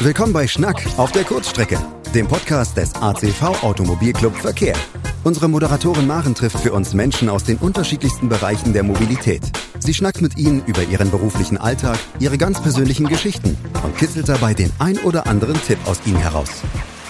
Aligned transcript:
Willkommen 0.00 0.34
bei 0.34 0.46
Schnack 0.46 0.86
auf 0.98 1.10
der 1.12 1.24
Kurzstrecke, 1.24 1.78
dem 2.14 2.28
Podcast 2.28 2.76
des 2.76 2.94
ACV 2.94 3.62
Automobilclub 3.62 4.36
Verkehr. 4.36 4.76
Unsere 5.24 5.48
Moderatorin 5.48 6.06
Maren 6.06 6.34
trifft 6.34 6.58
für 6.60 6.74
uns 6.74 6.92
Menschen 6.92 7.30
aus 7.30 7.44
den 7.44 7.56
unterschiedlichsten 7.56 8.28
Bereichen 8.28 8.74
der 8.74 8.82
Mobilität. 8.82 9.40
Sie 9.78 9.94
schnackt 9.94 10.20
mit 10.20 10.36
ihnen 10.36 10.62
über 10.66 10.82
ihren 10.82 11.10
beruflichen 11.10 11.56
Alltag, 11.56 11.98
ihre 12.20 12.36
ganz 12.36 12.62
persönlichen 12.62 13.06
Geschichten 13.06 13.56
und 13.82 13.96
kitzelt 13.96 14.28
dabei 14.28 14.52
den 14.52 14.70
ein 14.78 14.98
oder 14.98 15.26
anderen 15.26 15.60
Tipp 15.62 15.78
aus 15.86 15.98
ihnen 16.04 16.18
heraus. 16.18 16.50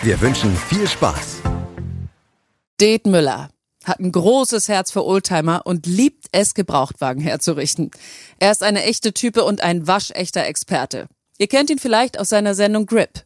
Wir 0.02 0.20
wünschen 0.20 0.56
viel 0.56 0.86
Spaß. 0.86 1.42
Det 2.80 3.04
Müller 3.04 3.50
hat 3.84 3.98
ein 3.98 4.12
großes 4.12 4.68
Herz 4.68 4.92
für 4.92 5.04
Oldtimer 5.04 5.62
und 5.64 5.86
liebt 5.86 6.26
es, 6.30 6.54
Gebrauchtwagen 6.54 7.20
herzurichten. 7.20 7.90
Er 8.38 8.52
ist 8.52 8.62
eine 8.62 8.84
echte 8.84 9.12
Type 9.12 9.42
und 9.42 9.60
ein 9.60 9.88
waschechter 9.88 10.46
Experte. 10.46 11.08
Ihr 11.38 11.46
kennt 11.46 11.70
ihn 11.70 11.78
vielleicht 11.78 12.18
aus 12.18 12.28
seiner 12.28 12.54
Sendung 12.54 12.86
Grip. 12.86 13.24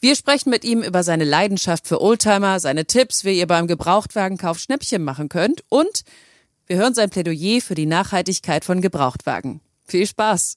Wir 0.00 0.16
sprechen 0.16 0.50
mit 0.50 0.64
ihm 0.64 0.82
über 0.82 1.02
seine 1.02 1.24
Leidenschaft 1.24 1.86
für 1.86 2.00
Oldtimer, 2.00 2.58
seine 2.58 2.86
Tipps, 2.86 3.24
wie 3.24 3.38
ihr 3.38 3.46
beim 3.46 3.66
Gebrauchtwagenkauf 3.66 4.58
Schnäppchen 4.58 5.04
machen 5.04 5.28
könnt 5.28 5.62
und 5.68 6.02
wir 6.66 6.76
hören 6.76 6.94
sein 6.94 7.10
Plädoyer 7.10 7.60
für 7.60 7.74
die 7.74 7.86
Nachhaltigkeit 7.86 8.64
von 8.64 8.80
Gebrauchtwagen. 8.80 9.60
Viel 9.84 10.06
Spaß! 10.06 10.56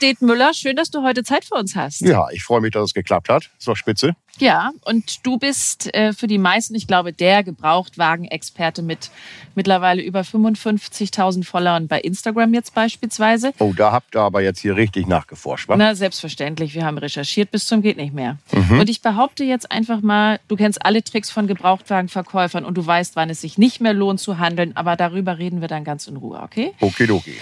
Det 0.00 0.22
Müller, 0.22 0.54
schön, 0.54 0.76
dass 0.76 0.90
du 0.90 1.02
heute 1.02 1.24
Zeit 1.24 1.44
für 1.44 1.56
uns 1.56 1.76
hast. 1.76 2.00
Ja, 2.00 2.26
ich 2.32 2.42
freue 2.42 2.62
mich, 2.62 2.72
dass 2.72 2.84
es 2.84 2.94
geklappt 2.94 3.28
hat. 3.28 3.50
Ist 3.58 3.68
doch 3.68 3.76
spitze. 3.76 4.14
Ja, 4.38 4.70
und 4.84 5.26
du 5.26 5.36
bist 5.36 5.94
äh, 5.94 6.14
für 6.14 6.26
die 6.26 6.38
meisten, 6.38 6.74
ich 6.74 6.86
glaube, 6.86 7.12
der 7.12 7.42
Gebrauchtwagen-Experte 7.42 8.80
mit 8.80 9.10
mittlerweile 9.54 10.00
über 10.00 10.20
55.000 10.20 11.44
Followern 11.44 11.88
bei 11.88 12.00
Instagram 12.00 12.54
jetzt 12.54 12.74
beispielsweise. 12.74 13.52
Oh, 13.58 13.74
da 13.76 13.92
habt 13.92 14.14
ihr 14.14 14.22
aber 14.22 14.40
jetzt 14.40 14.60
hier 14.60 14.76
richtig 14.76 15.06
nachgeforscht, 15.06 15.68
wa? 15.68 15.76
Na, 15.76 15.94
selbstverständlich. 15.94 16.74
Wir 16.74 16.86
haben 16.86 16.96
recherchiert 16.96 17.50
bis 17.50 17.66
zum 17.66 17.82
geht 17.82 17.98
nicht 17.98 18.14
mehr. 18.14 18.38
Mhm. 18.52 18.80
Und 18.80 18.88
ich 18.88 19.02
behaupte 19.02 19.44
jetzt 19.44 19.70
einfach 19.70 20.00
mal, 20.00 20.40
du 20.48 20.56
kennst 20.56 20.82
alle 20.82 21.04
Tricks 21.04 21.30
von 21.30 21.46
Gebrauchtwagenverkäufern 21.46 22.64
und 22.64 22.74
du 22.78 22.86
weißt, 22.86 23.16
wann 23.16 23.28
es 23.28 23.42
sich 23.42 23.58
nicht 23.58 23.82
mehr 23.82 23.92
lohnt 23.92 24.20
zu 24.20 24.38
handeln, 24.38 24.74
aber 24.76 24.96
darüber 24.96 25.36
reden 25.36 25.60
wir 25.60 25.68
dann 25.68 25.84
ganz 25.84 26.06
in 26.06 26.16
Ruhe, 26.16 26.40
okay? 26.40 26.72
Okay, 26.80 27.10
okay. 27.10 27.36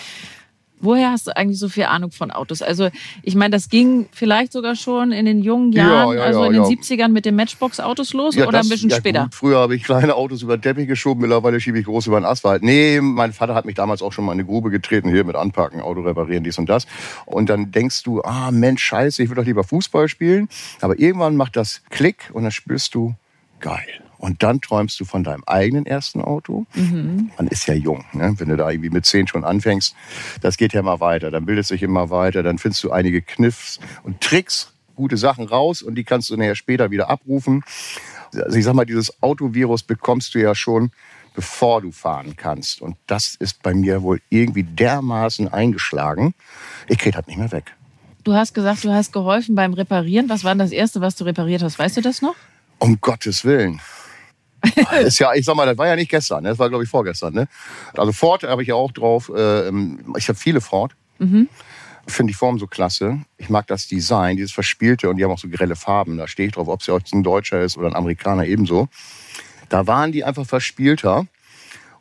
Woher 0.81 1.11
hast 1.11 1.27
du 1.27 1.37
eigentlich 1.37 1.59
so 1.59 1.69
viel 1.69 1.85
Ahnung 1.85 2.11
von 2.11 2.31
Autos? 2.31 2.63
Also, 2.63 2.89
ich 3.23 3.35
meine, 3.35 3.51
das 3.51 3.69
ging 3.69 4.09
vielleicht 4.13 4.53
sogar 4.53 4.77
schon 4.77 5.13
in 5.13 5.27
den 5.27 5.43
jungen 5.43 5.73
Jahren, 5.73 6.15
ja, 6.17 6.21
ja, 6.21 6.23
also 6.23 6.45
in 6.45 6.53
den 6.53 6.63
ja. 6.63 6.69
70ern 6.69 7.09
mit 7.09 7.25
den 7.25 7.37
Matchbox-Autos 7.37 8.13
los 8.13 8.37
oder 8.37 8.53
das, 8.53 8.67
ein 8.67 8.69
bisschen 8.71 8.91
später? 8.91 9.25
Gut. 9.25 9.35
Früher 9.35 9.59
habe 9.59 9.75
ich 9.75 9.85
kleine 9.85 10.15
Autos 10.15 10.43
über 10.43 10.57
den 10.57 10.63
Teppich 10.63 10.87
geschoben, 10.87 11.23
mittlerweile 11.23 11.61
schiebe 11.61 11.79
ich 11.79 11.85
große 11.85 12.11
über 12.11 12.21
den 12.21 12.27
Asphalt. 12.27 12.63
Nee, 12.63 13.01
mein 13.01 13.33
Vater 13.33 13.55
hat 13.55 13.65
mich 13.65 13.75
damals 13.75 14.03
auch 14.03 14.13
schon 14.13 14.25
mal 14.25 14.33
in 14.33 14.39
eine 14.39 14.47
Grube 14.47 14.71
getreten, 14.71 15.11
hier 15.11 15.25
mit 15.25 15.37
Anpacken, 15.37 15.81
Auto 15.81 16.03
reparieren, 16.03 16.45
dies 16.45 16.59
und 16.59 16.69
das. 16.69 16.87
Und 17.27 17.49
dann 17.51 17.71
denkst 17.71 18.03
du, 18.03 18.23
ah 18.23 18.51
Mensch, 18.51 18.83
scheiße, 18.83 19.23
ich 19.23 19.29
will 19.29 19.37
doch 19.37 19.45
lieber 19.45 19.65
Fußball 19.65 20.09
spielen. 20.09 20.49
Aber 20.81 20.99
irgendwann 20.99 21.37
macht 21.37 21.57
das 21.57 21.83
Klick 21.91 22.31
und 22.33 22.45
dann 22.45 22.53
spürst 22.53 22.95
du, 22.95 23.15
geil 23.61 24.03
und 24.19 24.43
dann 24.43 24.61
träumst 24.61 24.99
du 25.01 25.05
von 25.05 25.25
deinem 25.25 25.45
eigenen 25.47 25.87
ersten 25.87 26.21
Auto. 26.21 26.67
Mhm. 26.75 27.31
Man 27.37 27.47
ist 27.49 27.67
ja 27.67 27.75
jung, 27.75 28.05
ne? 28.13 28.35
wenn 28.37 28.49
du 28.49 28.57
da 28.57 28.69
irgendwie 28.71 28.91
mit 28.91 29.07
zehn 29.07 29.27
schon 29.27 29.45
anfängst. 29.45 29.95
Das 30.41 30.57
geht 30.57 30.73
ja 30.73 30.81
immer 30.81 31.01
weiter. 31.01 31.31
Dann 31.31 31.47
bildet 31.47 31.67
sich 31.67 31.83
immer 31.83 32.11
weiter. 32.11 32.43
Dann 32.43 32.59
findest 32.59 32.83
du 32.85 32.91
einige 32.91 33.23
Kniffs 33.23 33.79
und 34.03 34.21
Tricks, 34.21 34.73
gute 34.97 35.17
Sachen 35.17 35.47
raus 35.47 35.83
und 35.83 35.95
die 35.95 36.05
kannst 36.05 36.31
du 36.31 36.37
nachher 36.37 36.57
später 36.57 36.91
wieder 36.91 37.09
abrufen. 37.09 37.63
Also 38.35 38.59
ich 38.59 38.65
sag 38.65 38.75
mal, 38.75 38.85
dieses 38.85 39.23
Autovirus 39.23 39.83
bekommst 39.85 40.35
du 40.35 40.41
ja 40.41 40.55
schon, 40.55 40.91
bevor 41.35 41.81
du 41.81 41.93
fahren 41.93 42.35
kannst. 42.37 42.83
Und 42.83 42.97
das 43.07 43.37
ist 43.37 43.63
bei 43.63 43.73
mir 43.73 44.03
wohl 44.03 44.21
irgendwie 44.29 44.65
dermaßen 44.65 45.47
eingeschlagen. 45.47 46.35
Ich 46.89 46.99
krieg 46.99 47.15
das 47.15 47.27
nicht 47.29 47.39
mehr 47.39 47.53
weg. 47.53 47.75
Du 48.25 48.35
hast 48.35 48.53
gesagt, 48.53 48.83
du 48.83 48.93
hast 48.93 49.13
geholfen 49.13 49.55
beim 49.55 49.73
Reparieren. 49.73 50.29
Was 50.29 50.43
war 50.43 50.51
denn 50.51 50.59
das 50.59 50.73
Erste, 50.73 51.01
was 51.01 51.15
du 51.15 51.25
repariert 51.25 51.63
hast? 51.63 51.79
Weißt 51.79 51.97
du 51.97 52.01
das 52.01 52.21
noch? 52.21 52.35
Um 52.79 53.01
Gottes 53.01 53.45
Willen. 53.45 53.81
ist 55.05 55.19
ja, 55.19 55.35
ich 55.35 55.45
sag 55.45 55.57
mal, 55.57 55.67
das 55.67 55.79
war 55.79 55.87
ja 55.87 55.97
nicht 55.97 56.11
gestern, 56.11 56.43
ne? 56.43 56.51
das 56.51 56.59
war 56.59 56.69
glaube 56.69 56.85
ich 56.85 56.91
vorgestern. 56.91 57.35
Ne? 57.35 57.49
Also 57.97 58.13
Ford 58.13 58.43
habe 58.43 58.63
ich 58.63 58.69
ja 58.69 58.75
auch 58.75 58.93
drauf. 58.93 59.31
Ähm, 59.37 60.15
ich 60.17 60.29
habe 60.29 60.39
viele 60.39 60.61
Ford. 60.61 60.93
Mhm. 61.19 61.49
Finde 62.07 62.33
die 62.33 62.37
Form 62.37 62.59
so 62.59 62.67
klasse. 62.67 63.21
Ich 63.37 63.51
mag 63.51 63.67
das 63.67 63.87
Design, 63.87 64.37
dieses 64.37 64.53
Verspielte 64.53 65.11
und 65.11 65.19
die 65.19 65.25
haben 65.25 65.31
auch 65.31 65.39
so 65.39 65.49
grelle 65.49 65.77
Farben. 65.77 66.17
Da 66.17 66.27
stehe 66.27 66.49
ich 66.49 66.55
drauf, 66.55 66.69
ob 66.69 66.81
es 66.81 66.87
jetzt 66.87 67.13
ein 67.13 67.23
Deutscher 67.23 67.61
ist 67.61 67.77
oder 67.77 67.89
ein 67.89 67.95
Amerikaner 67.95 68.47
ebenso. 68.47 68.89
Da 69.69 69.87
waren 69.87 70.13
die 70.13 70.25
einfach 70.25 70.47
verspielter. 70.47 71.27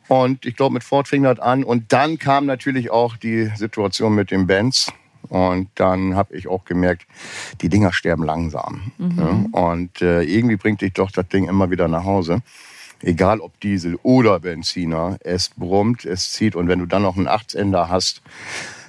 Und 0.08 0.46
ich 0.46 0.56
glaube, 0.56 0.72
mit 0.72 0.84
Ford 0.84 1.06
fing 1.06 1.22
das 1.22 1.38
an. 1.38 1.62
Und 1.62 1.92
dann 1.92 2.18
kam 2.18 2.46
natürlich 2.46 2.90
auch 2.90 3.16
die 3.16 3.50
Situation 3.56 4.14
mit 4.14 4.30
dem 4.30 4.46
Benz. 4.46 4.90
Und 5.28 5.68
dann 5.74 6.16
habe 6.16 6.34
ich 6.36 6.48
auch 6.48 6.64
gemerkt, 6.64 7.06
die 7.60 7.68
Dinger 7.68 7.92
sterben 7.92 8.24
langsam. 8.24 8.92
Mhm. 8.98 9.18
Ja, 9.18 9.60
und 9.60 10.00
äh, 10.00 10.22
irgendwie 10.22 10.56
bringt 10.56 10.80
dich 10.80 10.94
doch 10.94 11.10
das 11.10 11.28
Ding 11.28 11.48
immer 11.48 11.70
wieder 11.70 11.88
nach 11.88 12.04
Hause. 12.04 12.40
Egal 13.00 13.40
ob 13.40 13.60
Diesel 13.60 13.98
oder 14.02 14.40
Benziner, 14.40 15.18
es 15.20 15.50
brummt, 15.50 16.04
es 16.04 16.32
zieht. 16.32 16.56
Und 16.56 16.68
wenn 16.68 16.80
du 16.80 16.86
dann 16.86 17.02
noch 17.02 17.16
einen 17.16 17.28
Achtsender 17.28 17.88
hast, 17.88 18.22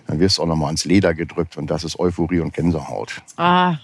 dann 0.07 0.19
wirst 0.19 0.37
du 0.37 0.43
auch 0.43 0.47
noch 0.47 0.55
mal 0.55 0.67
ans 0.67 0.85
Leder 0.85 1.13
gedrückt. 1.13 1.57
Und 1.57 1.69
das 1.69 1.83
ist 1.83 1.99
Euphorie 1.99 2.39
und 2.39 2.53
Gänsehaut. 2.53 3.21
Ah, 3.37 3.77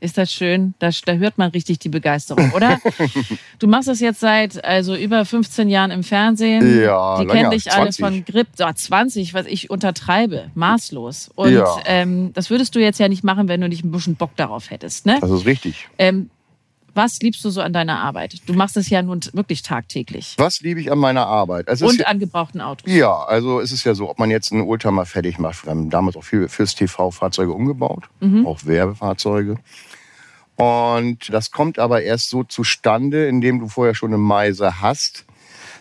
ist 0.00 0.18
das 0.18 0.32
schön? 0.32 0.74
Da, 0.78 0.90
da 1.04 1.12
hört 1.14 1.38
man 1.38 1.50
richtig 1.50 1.78
die 1.78 1.88
Begeisterung, 1.88 2.52
oder? 2.52 2.80
du 3.58 3.66
machst 3.66 3.88
das 3.88 4.00
jetzt 4.00 4.20
seit 4.20 4.64
also 4.64 4.94
über 4.94 5.24
15 5.24 5.68
Jahren 5.68 5.90
im 5.90 6.02
Fernsehen. 6.02 6.80
Ja, 6.82 7.20
Die 7.20 7.26
kennen 7.26 7.50
dich 7.50 7.72
alle 7.72 7.92
von 7.92 8.24
Grip. 8.24 8.48
Oh, 8.60 8.72
20, 8.72 9.34
was 9.34 9.46
ich 9.46 9.70
untertreibe, 9.70 10.50
maßlos. 10.54 11.30
Und 11.34 11.52
ja. 11.52 11.66
ähm, 11.86 12.32
das 12.32 12.50
würdest 12.50 12.74
du 12.74 12.80
jetzt 12.80 12.98
ja 12.98 13.08
nicht 13.08 13.24
machen, 13.24 13.48
wenn 13.48 13.60
du 13.60 13.68
nicht 13.68 13.84
ein 13.84 13.90
bisschen 13.90 14.16
Bock 14.16 14.36
darauf 14.36 14.70
hättest. 14.70 15.06
Ne? 15.06 15.18
Das 15.20 15.30
ist 15.30 15.46
richtig. 15.46 15.88
Ähm, 15.98 16.30
was 16.96 17.20
liebst 17.20 17.44
du 17.44 17.50
so 17.50 17.60
an 17.60 17.72
deiner 17.72 18.00
Arbeit? 18.00 18.40
Du 18.46 18.54
machst 18.54 18.76
es 18.76 18.88
ja 18.88 19.02
nun 19.02 19.20
wirklich 19.32 19.62
tagtäglich. 19.62 20.34
Was 20.38 20.60
liebe 20.62 20.80
ich 20.80 20.90
an 20.90 20.98
meiner 20.98 21.26
Arbeit? 21.26 21.68
Also 21.68 21.86
Und 21.86 22.06
an 22.06 22.18
gebrauchten 22.18 22.60
Autos. 22.60 22.90
Ja, 22.90 23.22
also 23.24 23.60
es 23.60 23.70
ist 23.70 23.84
ja 23.84 23.94
so, 23.94 24.08
ob 24.08 24.18
man 24.18 24.30
jetzt 24.30 24.52
einen 24.52 24.62
Oldtimer 24.62 25.06
fertig 25.06 25.38
macht. 25.38 25.64
Wir 25.66 25.70
haben 25.70 25.90
damals 25.90 26.16
auch 26.16 26.24
viel 26.24 26.48
fürs 26.48 26.74
TV 26.74 27.10
Fahrzeuge 27.10 27.52
umgebaut, 27.52 28.04
mhm. 28.20 28.46
auch 28.46 28.64
Werbefahrzeuge. 28.64 29.58
Und 30.56 31.32
das 31.32 31.50
kommt 31.50 31.78
aber 31.78 32.02
erst 32.02 32.30
so 32.30 32.42
zustande, 32.42 33.28
indem 33.28 33.60
du 33.60 33.68
vorher 33.68 33.94
schon 33.94 34.10
eine 34.10 34.18
Meise 34.18 34.80
hast. 34.80 35.26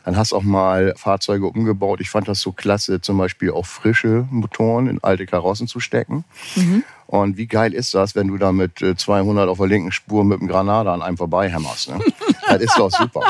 Dann 0.05 0.17
hast 0.17 0.33
auch 0.33 0.43
mal 0.43 0.93
Fahrzeuge 0.95 1.47
umgebaut. 1.47 1.99
Ich 1.99 2.11
fand 2.11 2.27
das 2.27 2.39
so 2.39 2.51
klasse, 2.51 3.01
zum 3.01 3.17
Beispiel 3.17 3.51
auch 3.51 3.65
frische 3.65 4.27
Motoren 4.29 4.87
in 4.87 5.03
alte 5.03 5.25
Karossen 5.25 5.67
zu 5.67 5.79
stecken. 5.79 6.23
Mhm. 6.55 6.83
Und 7.07 7.37
wie 7.37 7.47
geil 7.47 7.73
ist 7.73 7.93
das, 7.93 8.15
wenn 8.15 8.27
du 8.27 8.37
da 8.37 8.51
mit 8.51 8.83
200 8.97 9.47
äh, 9.47 9.49
auf 9.49 9.57
der 9.57 9.67
linken 9.67 9.91
Spur 9.91 10.23
mit 10.23 10.39
einem 10.39 10.47
Granada 10.47 10.93
an 10.93 11.01
einem 11.01 11.17
vorbeihämmerst? 11.17 11.89
Ne? 11.89 11.99
das 12.47 12.61
ist 12.61 12.77
doch 12.77 12.91
super. 12.91 13.21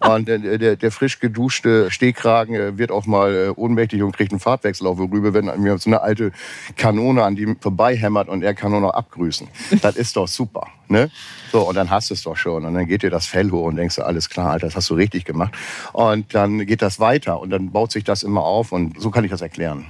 Und 0.00 0.28
der, 0.28 0.38
der, 0.38 0.76
der, 0.76 0.90
frisch 0.90 1.18
geduschte 1.18 1.90
Stehkragen 1.90 2.54
äh, 2.54 2.78
wird 2.78 2.90
auch 2.90 3.04
mal 3.04 3.34
äh, 3.34 3.48
ohnmächtig 3.50 4.02
und 4.02 4.16
kriegt 4.16 4.32
einen 4.32 4.40
Farbwechsel 4.40 4.86
auf 4.86 4.98
rüber, 4.98 5.34
wenn 5.34 5.44
mir 5.60 5.76
so 5.76 5.90
eine 5.90 6.00
alte 6.00 6.32
Kanone 6.76 7.22
an 7.22 7.36
ihm 7.36 7.58
vorbeihämmert 7.60 8.28
und 8.28 8.42
er 8.42 8.54
kann 8.54 8.70
nur 8.70 8.80
noch 8.80 8.94
abgrüßen. 8.94 9.46
Das 9.82 9.96
ist 9.96 10.16
doch 10.16 10.26
super. 10.26 10.68
Ne? 10.88 11.10
So, 11.52 11.68
und 11.68 11.74
dann 11.74 11.90
hast 11.90 12.08
du 12.08 12.14
es 12.14 12.22
doch 12.22 12.36
schon. 12.36 12.64
Und 12.64 12.74
dann 12.74 12.86
geht 12.86 13.02
dir 13.02 13.10
das 13.10 13.26
Fell 13.26 13.50
hoch 13.50 13.66
und 13.66 13.76
denkst 13.76 13.96
du, 13.96 14.02
alles 14.02 14.30
klar, 14.30 14.52
Alter, 14.52 14.66
das 14.68 14.76
hast 14.76 14.88
du 14.88 14.94
richtig 14.94 15.26
gemacht. 15.26 15.52
Und 15.92 16.34
dann 16.34 16.64
geht 16.66 16.80
das 16.80 16.98
weiter 16.98 17.38
und 17.38 17.50
dann 17.50 17.70
baut 17.70 17.92
sich 17.92 18.02
das 18.02 18.22
immer 18.22 18.42
auf 18.42 18.72
und 18.72 19.00
so 19.00 19.10
kann 19.10 19.24
ich 19.24 19.30
das 19.30 19.42
erklären. 19.42 19.86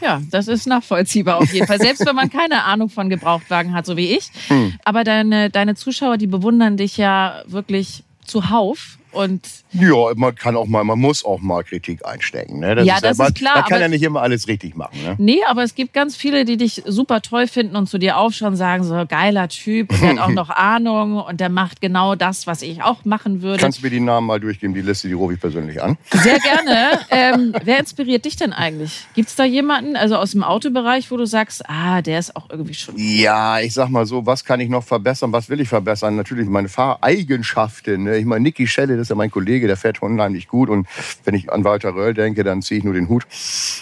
Ja, 0.00 0.20
das 0.30 0.48
ist 0.48 0.66
nachvollziehbar 0.66 1.38
auf 1.38 1.52
jeden 1.52 1.66
Fall. 1.66 1.80
Selbst 1.80 2.04
wenn 2.06 2.14
man 2.14 2.30
keine 2.30 2.64
Ahnung 2.64 2.88
von 2.88 3.08
Gebrauchtwagen 3.08 3.74
hat, 3.74 3.86
so 3.86 3.96
wie 3.96 4.16
ich. 4.16 4.30
Hm. 4.48 4.74
Aber 4.84 5.04
deine, 5.04 5.50
deine 5.50 5.74
Zuschauer, 5.74 6.18
die 6.18 6.26
bewundern 6.26 6.76
dich 6.76 6.96
ja 6.96 7.42
wirklich 7.46 8.04
zuhauf. 8.24 8.97
Und 9.12 9.46
ja, 9.72 9.94
man 10.16 10.34
kann 10.34 10.56
auch 10.56 10.66
mal, 10.66 10.84
man 10.84 10.98
muss 10.98 11.24
auch 11.24 11.40
mal 11.40 11.64
Kritik 11.64 12.04
einstecken. 12.06 12.60
Ne? 12.60 12.74
Das 12.74 12.86
ja, 12.86 12.96
ist 12.96 13.04
das 13.04 13.18
ist 13.18 13.34
klar. 13.34 13.56
Man 13.56 13.64
kann 13.64 13.80
ja 13.80 13.88
nicht 13.88 14.02
immer 14.02 14.22
alles 14.22 14.48
richtig 14.48 14.76
machen. 14.76 15.02
Ne? 15.02 15.14
Nee, 15.18 15.40
aber 15.46 15.62
es 15.62 15.74
gibt 15.74 15.92
ganz 15.92 16.16
viele, 16.16 16.44
die 16.44 16.56
dich 16.56 16.82
super 16.86 17.22
toll 17.22 17.46
finden 17.46 17.76
und 17.76 17.88
zu 17.88 17.98
dir 17.98 18.18
aufschauen 18.18 18.52
und 18.52 18.56
sagen, 18.56 18.84
so 18.84 19.04
geiler 19.08 19.48
Typ, 19.48 19.88
der 19.88 20.10
hat 20.10 20.18
auch 20.18 20.28
noch 20.32 20.50
Ahnung 20.50 21.16
und 21.16 21.40
der 21.40 21.48
macht 21.48 21.80
genau 21.80 22.14
das, 22.14 22.46
was 22.46 22.62
ich 22.62 22.82
auch 22.82 23.04
machen 23.04 23.42
würde. 23.42 23.58
Kannst 23.60 23.78
du 23.78 23.82
mir 23.82 23.90
die 23.90 24.00
Namen 24.00 24.26
mal 24.26 24.40
durchgeben? 24.40 24.74
Die 24.74 24.82
Liste, 24.82 25.08
die 25.08 25.14
rufe 25.14 25.34
ich 25.34 25.40
persönlich 25.40 25.82
an. 25.82 25.96
Sehr 26.10 26.38
gerne. 26.38 27.00
ähm, 27.10 27.54
wer 27.64 27.78
inspiriert 27.78 28.24
dich 28.24 28.36
denn 28.36 28.52
eigentlich? 28.52 29.06
Gibt 29.14 29.28
es 29.28 29.36
da 29.36 29.44
jemanden, 29.44 29.96
also 29.96 30.16
aus 30.16 30.32
dem 30.32 30.42
Autobereich, 30.42 31.10
wo 31.10 31.16
du 31.16 31.26
sagst, 31.26 31.68
ah, 31.68 32.02
der 32.02 32.18
ist 32.18 32.36
auch 32.36 32.50
irgendwie 32.50 32.74
schon. 32.74 32.94
Ja, 32.98 33.60
ich 33.60 33.72
sag 33.74 33.88
mal 33.88 34.06
so, 34.06 34.26
was 34.26 34.44
kann 34.44 34.60
ich 34.60 34.68
noch 34.68 34.84
verbessern? 34.84 35.32
Was 35.32 35.48
will 35.48 35.60
ich 35.60 35.68
verbessern? 35.68 36.16
Natürlich 36.16 36.48
meine 36.48 36.68
Fahreigenschaften. 36.68 38.04
Ne? 38.04 38.18
Ich 38.18 38.26
meine, 38.26 38.42
Niki 38.42 38.66
Schelle, 38.66 38.97
das 38.98 39.06
ist 39.06 39.10
ja 39.10 39.16
mein 39.16 39.30
Kollege, 39.30 39.66
der 39.66 39.76
fährt 39.76 40.02
unheimlich 40.02 40.48
gut. 40.48 40.68
Und 40.68 40.86
wenn 41.24 41.34
ich 41.34 41.50
an 41.52 41.64
Walter 41.64 41.94
Röll 41.94 42.14
denke, 42.14 42.44
dann 42.44 42.62
ziehe 42.62 42.78
ich 42.78 42.84
nur 42.84 42.94
den 42.94 43.08
Hut. 43.08 43.26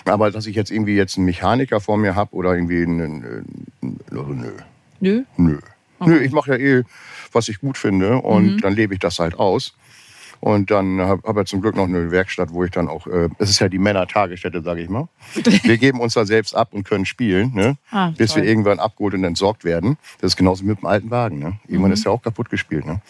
Aber 0.04 0.30
dass 0.30 0.46
ich 0.46 0.54
jetzt 0.54 0.70
irgendwie 0.70 0.96
jetzt 0.96 1.16
einen 1.16 1.26
Mechaniker 1.26 1.80
vor 1.80 1.96
mir 1.96 2.14
habe 2.14 2.34
oder 2.34 2.54
irgendwie 2.54 2.82
einen, 2.82 3.66
also 4.10 4.22
nö. 4.22 4.52
Nö? 5.00 5.24
Nö. 5.36 5.58
Okay. 5.98 6.10
Nö, 6.10 6.20
ich 6.20 6.32
mache 6.32 6.52
ja 6.52 6.78
eh, 6.78 6.82
was 7.32 7.48
ich 7.48 7.60
gut 7.60 7.78
finde 7.78 8.18
und 8.18 8.56
mhm. 8.56 8.60
dann 8.60 8.74
lebe 8.74 8.94
ich 8.94 9.00
das 9.00 9.18
halt 9.18 9.38
aus. 9.38 9.74
Und 10.40 10.70
dann 10.70 11.00
habe 11.00 11.22
hab 11.26 11.36
ich 11.38 11.46
zum 11.46 11.60
Glück 11.60 11.76
noch 11.76 11.84
eine 11.84 12.10
Werkstatt, 12.10 12.52
wo 12.52 12.64
ich 12.64 12.70
dann 12.70 12.88
auch, 12.88 13.06
äh, 13.06 13.28
es 13.38 13.50
ist 13.50 13.58
ja 13.60 13.68
die 13.68 13.78
Männer-Tagesstätte, 13.78 14.62
sage 14.62 14.82
ich 14.82 14.88
mal. 14.88 15.08
Wir 15.62 15.78
geben 15.78 16.00
uns 16.00 16.14
da 16.14 16.24
selbst 16.24 16.54
ab 16.54 16.68
und 16.72 16.84
können 16.84 17.06
spielen, 17.06 17.52
ne? 17.54 17.76
Ah, 17.90 18.10
bis 18.16 18.32
toll. 18.32 18.42
wir 18.42 18.48
irgendwann 18.50 18.78
abgeholt 18.78 19.14
und 19.14 19.24
entsorgt 19.24 19.64
werden. 19.64 19.96
Das 20.20 20.32
ist 20.32 20.36
genauso 20.36 20.64
mit 20.64 20.78
dem 20.80 20.86
alten 20.86 21.10
Wagen. 21.10 21.38
Ne? 21.38 21.58
Irgendwann 21.66 21.90
Mhm. 21.90 21.94
ist 21.94 22.04
ja 22.04 22.10
auch 22.10 22.22
kaputt 22.22 22.50
gespielt. 22.50 22.86
Ne? 22.86 23.00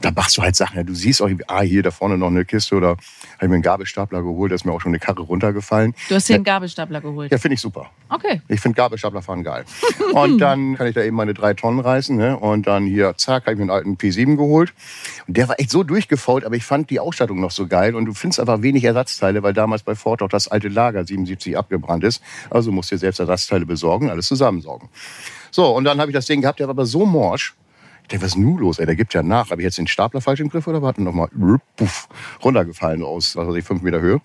Da 0.00 0.10
machst 0.10 0.36
du 0.36 0.42
halt 0.42 0.54
Sachen. 0.56 0.76
Ja. 0.76 0.82
Du 0.82 0.94
siehst 0.94 1.22
auch, 1.22 1.30
ah, 1.48 1.60
hier 1.62 1.82
da 1.82 1.90
vorne 1.90 2.18
noch 2.18 2.28
eine 2.28 2.44
Kiste 2.44 2.76
oder 2.76 2.88
habe 2.90 2.98
ich 3.40 3.48
mir 3.48 3.54
einen 3.54 3.62
Gabelstapler 3.62 4.22
geholt, 4.22 4.50
da 4.52 4.54
ist 4.54 4.64
mir 4.64 4.72
auch 4.72 4.80
schon 4.80 4.90
eine 4.90 4.98
Karre 4.98 5.22
runtergefallen. 5.22 5.94
Du 6.08 6.14
hast 6.14 6.28
dir 6.28 6.34
einen 6.34 6.44
Gabelstapler 6.44 7.00
geholt. 7.00 7.32
Ja, 7.32 7.38
finde 7.38 7.54
ich 7.54 7.60
super. 7.60 7.90
Okay. 8.08 8.40
Ich 8.48 8.60
finde 8.60 8.76
Gabelstaplerfahren 8.76 9.42
geil. 9.42 9.64
Und 10.12 10.38
dann 10.38 10.76
kann 10.76 10.86
ich 10.86 10.94
da 10.94 11.02
eben 11.02 11.16
meine 11.16 11.34
drei 11.34 11.54
Tonnen 11.54 11.80
reißen. 11.80 12.16
Ne? 12.16 12.36
Und 12.38 12.66
dann 12.66 12.86
hier, 12.86 13.14
zack, 13.16 13.44
habe 13.44 13.52
ich 13.52 13.56
mir 13.58 13.62
einen 13.64 13.70
alten 13.70 13.94
P7 13.96 14.36
geholt. 14.36 14.72
Und 15.26 15.36
der 15.36 15.48
war 15.48 15.58
echt 15.58 15.70
so 15.70 15.82
durchgefault, 15.82 16.44
aber 16.44 16.54
ich 16.56 16.64
fand 16.66 16.90
die 16.90 17.00
Ausstattung 17.00 17.40
noch 17.40 17.50
so 17.50 17.66
geil. 17.66 17.94
Und 17.94 18.06
du 18.06 18.14
findest 18.14 18.40
einfach 18.40 18.62
wenig 18.62 18.84
Ersatzteile, 18.84 19.42
weil 19.42 19.52
damals 19.52 19.82
bei 19.82 19.94
Ford 19.94 20.22
auch 20.22 20.28
das 20.28 20.48
alte 20.48 20.68
Lager 20.68 21.04
77 21.04 21.56
abgebrannt 21.56 22.04
ist. 22.04 22.22
Also 22.50 22.72
musst 22.72 22.90
dir 22.90 22.98
selbst 22.98 23.20
Ersatzteile 23.20 23.64
besorgen, 23.64 24.10
alles 24.10 24.26
zusammensaugen. 24.26 24.88
So, 25.50 25.74
und 25.74 25.84
dann 25.84 26.00
habe 26.00 26.10
ich 26.10 26.14
das 26.14 26.26
Ding 26.26 26.42
gehabt, 26.42 26.60
der 26.60 26.66
war 26.66 26.72
aber 26.72 26.86
so 26.86 27.06
morsch. 27.06 27.54
Ich 28.02 28.08
denke, 28.08 28.24
was 28.24 28.32
ist 28.32 28.36
denn 28.36 28.44
nun 28.44 28.58
los? 28.58 28.78
Ey, 28.78 28.86
der 28.86 28.94
gibt 28.94 29.14
ja 29.14 29.22
nach. 29.22 29.50
Habe 29.50 29.62
ich 29.62 29.64
jetzt 29.64 29.78
den 29.78 29.86
Stapler 29.86 30.20
falsch 30.20 30.40
im 30.40 30.48
Griff 30.48 30.66
oder 30.68 30.80
was? 30.80 30.96
Und 30.96 31.04
nochmal 31.04 31.28
puff, 31.76 32.08
runtergefallen 32.44 33.02
aus, 33.02 33.34
was 33.34 33.48
weiß 33.48 33.56
ich, 33.56 33.64
fünf 33.64 33.82
Meter 33.82 34.00
Höhe. 34.00 34.20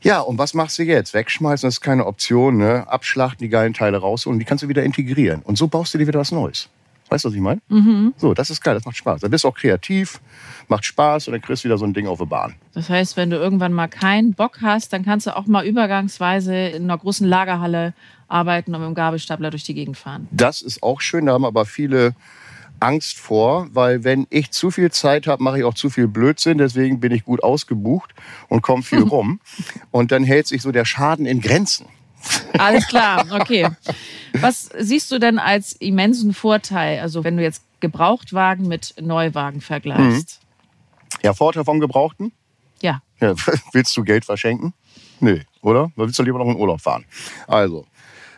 Ja, 0.00 0.20
und 0.20 0.38
was 0.38 0.54
machst 0.54 0.78
du 0.78 0.84
jetzt? 0.84 1.12
Wegschmeißen, 1.12 1.66
das 1.66 1.74
ist 1.74 1.80
keine 1.80 2.06
Option. 2.06 2.56
Ne? 2.56 2.86
Abschlachten, 2.88 3.38
die 3.44 3.48
geilen 3.48 3.74
Teile 3.74 3.98
rausholen, 3.98 4.38
die 4.38 4.44
kannst 4.44 4.64
du 4.64 4.68
wieder 4.68 4.82
integrieren. 4.84 5.42
Und 5.42 5.58
so 5.58 5.68
baust 5.68 5.94
du 5.94 5.98
dir 5.98 6.06
wieder 6.06 6.20
was 6.20 6.32
Neues. 6.32 6.68
Weißt 7.10 7.24
du, 7.24 7.28
was 7.28 7.34
ich 7.34 7.40
meine? 7.40 7.60
So, 8.16 8.34
das 8.34 8.50
ist 8.50 8.62
geil, 8.62 8.74
das 8.74 8.84
macht 8.84 8.96
Spaß. 8.96 9.20
Da 9.20 9.28
bist 9.28 9.44
du 9.44 9.48
auch 9.48 9.54
kreativ, 9.54 10.20
macht 10.68 10.84
Spaß 10.84 11.28
und 11.28 11.32
dann 11.32 11.40
kriegst 11.40 11.64
du 11.64 11.68
wieder 11.68 11.78
so 11.78 11.84
ein 11.84 11.94
Ding 11.94 12.06
auf 12.06 12.18
die 12.18 12.26
Bahn. 12.26 12.54
Das 12.74 12.90
heißt, 12.90 13.16
wenn 13.16 13.30
du 13.30 13.36
irgendwann 13.36 13.72
mal 13.72 13.88
keinen 13.88 14.34
Bock 14.34 14.58
hast, 14.62 14.92
dann 14.92 15.04
kannst 15.04 15.26
du 15.26 15.36
auch 15.36 15.46
mal 15.46 15.66
übergangsweise 15.66 16.54
in 16.54 16.84
einer 16.84 16.98
großen 16.98 17.26
Lagerhalle 17.26 17.94
arbeiten 18.28 18.74
und 18.74 18.80
mit 18.80 18.88
dem 18.88 18.94
Gabelstapler 18.94 19.50
durch 19.50 19.64
die 19.64 19.74
Gegend 19.74 19.96
fahren. 19.96 20.28
Das 20.30 20.62
ist 20.62 20.82
auch 20.82 21.00
schön, 21.00 21.26
da 21.26 21.32
haben 21.32 21.44
aber 21.44 21.64
viele 21.64 22.14
Angst 22.80 23.18
vor, 23.18 23.68
weil 23.72 24.04
wenn 24.04 24.26
ich 24.30 24.50
zu 24.50 24.70
viel 24.70 24.90
Zeit 24.90 25.26
habe, 25.26 25.42
mache 25.42 25.58
ich 25.58 25.64
auch 25.64 25.74
zu 25.74 25.90
viel 25.90 26.08
Blödsinn. 26.08 26.58
Deswegen 26.58 27.00
bin 27.00 27.12
ich 27.12 27.24
gut 27.24 27.42
ausgebucht 27.42 28.14
und 28.48 28.62
komme 28.62 28.82
viel 28.82 29.02
rum. 29.02 29.40
Und 29.90 30.12
dann 30.12 30.24
hält 30.24 30.46
sich 30.46 30.62
so 30.62 30.72
der 30.72 30.84
Schaden 30.84 31.26
in 31.26 31.40
Grenzen. 31.40 31.86
Alles 32.58 32.86
klar, 32.86 33.26
okay. 33.30 33.68
Was 34.40 34.68
siehst 34.78 35.10
du 35.10 35.18
denn 35.18 35.38
als 35.38 35.72
immensen 35.72 36.34
Vorteil, 36.34 37.00
also 37.00 37.24
wenn 37.24 37.36
du 37.36 37.42
jetzt 37.42 37.62
Gebrauchtwagen 37.80 38.66
mit 38.66 38.94
Neuwagen 39.00 39.60
vergleichst? 39.60 40.40
Ja, 41.22 41.32
Vorteil 41.32 41.64
vom 41.64 41.80
Gebrauchten? 41.80 42.32
Ja. 42.80 43.02
Ja, 43.20 43.34
willst 43.72 43.96
du 43.96 44.04
Geld 44.04 44.24
verschenken? 44.24 44.74
Nee, 45.20 45.42
oder? 45.62 45.90
Da 45.96 46.02
willst 46.02 46.18
du 46.18 46.22
lieber 46.22 46.38
noch 46.38 46.46
in 46.46 46.56
Urlaub 46.56 46.80
fahren. 46.80 47.04
Also, 47.46 47.86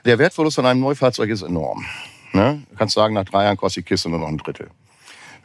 der 0.05 0.19
Wertverlust 0.19 0.59
an 0.59 0.67
einem 0.67 0.81
Neufahrzeug 0.81 1.29
ist 1.31 1.43
enorm. 1.43 1.85
Ne? 2.33 2.63
Du 2.71 2.77
kannst 2.77 2.95
sagen, 2.95 3.15
nach 3.15 3.25
drei 3.25 3.45
Jahren 3.45 3.57
kostet 3.57 3.85
die 3.85 3.89
Kiste 3.89 4.09
nur 4.09 4.19
noch 4.19 4.29
ein 4.29 4.39
Drittel. 4.39 4.71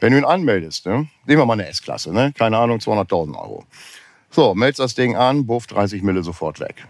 Wenn 0.00 0.12
du 0.12 0.18
ihn 0.18 0.24
anmeldest, 0.24 0.86
ne? 0.86 1.08
nehmen 1.26 1.40
wir 1.40 1.46
mal 1.46 1.54
eine 1.54 1.66
S-Klasse, 1.68 2.12
ne? 2.12 2.32
keine 2.36 2.58
Ahnung, 2.58 2.78
200.000 2.78 3.34
Euro. 3.38 3.64
So, 4.30 4.54
meldest 4.54 4.80
das 4.80 4.94
Ding 4.94 5.16
an, 5.16 5.46
buff 5.46 5.66
30 5.66 6.02
Mille 6.02 6.22
sofort 6.22 6.60
weg. 6.60 6.86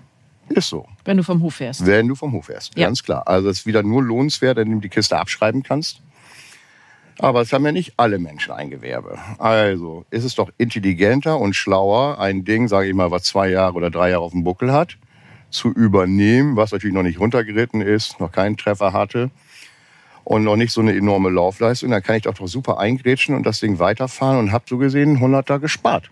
Ist 0.48 0.68
so. 0.68 0.86
Wenn 1.04 1.16
du 1.16 1.22
vom 1.22 1.42
Hof 1.42 1.56
fährst. 1.56 1.84
Wenn 1.84 2.06
du 2.08 2.14
vom 2.14 2.32
Hof 2.32 2.46
fährst, 2.46 2.76
Ja. 2.78 2.86
ganz 2.86 3.02
klar. 3.02 3.26
Also 3.26 3.48
es 3.48 3.60
ist 3.60 3.66
wieder 3.66 3.82
nur 3.82 4.02
lohnenswert, 4.02 4.56
wenn 4.56 4.70
du 4.70 4.78
die 4.80 4.88
Kiste 4.88 5.18
abschreiben 5.18 5.62
kannst. 5.62 6.00
Aber 7.18 7.40
es 7.40 7.52
haben 7.52 7.64
ja 7.64 7.72
nicht 7.72 7.94
alle 7.96 8.18
Menschen 8.18 8.52
ein 8.52 8.68
Gewerbe. 8.70 9.18
Also 9.38 10.04
ist 10.10 10.24
es 10.24 10.34
doch 10.34 10.50
intelligenter 10.58 11.38
und 11.38 11.54
schlauer, 11.54 12.18
ein 12.20 12.44
Ding, 12.44 12.68
sage 12.68 12.88
ich 12.88 12.94
mal, 12.94 13.10
was 13.10 13.22
zwei 13.24 13.48
Jahre 13.48 13.74
oder 13.74 13.90
drei 13.90 14.10
Jahre 14.10 14.22
auf 14.22 14.32
dem 14.32 14.44
Buckel 14.44 14.70
hat, 14.72 14.98
zu 15.50 15.72
übernehmen, 15.72 16.56
was 16.56 16.72
natürlich 16.72 16.94
noch 16.94 17.02
nicht 17.02 17.18
runtergeritten 17.18 17.80
ist, 17.80 18.20
noch 18.20 18.30
keinen 18.32 18.56
Treffer 18.58 18.92
hatte 18.92 19.30
und 20.24 20.44
noch 20.44 20.56
nicht 20.56 20.72
so 20.72 20.82
eine 20.82 20.94
enorme 20.94 21.30
Laufleistung. 21.30 21.90
Dann 21.90 22.02
kann 22.02 22.16
ich 22.16 22.24
doch, 22.24 22.34
doch 22.34 22.48
super 22.48 22.78
eingrätschen 22.78 23.34
und 23.34 23.44
das 23.46 23.60
Ding 23.60 23.78
weiterfahren 23.78 24.38
und 24.38 24.52
habe 24.52 24.64
so 24.68 24.76
gesehen 24.76 25.16
100 25.16 25.48
da 25.48 25.56
gespart. 25.56 26.10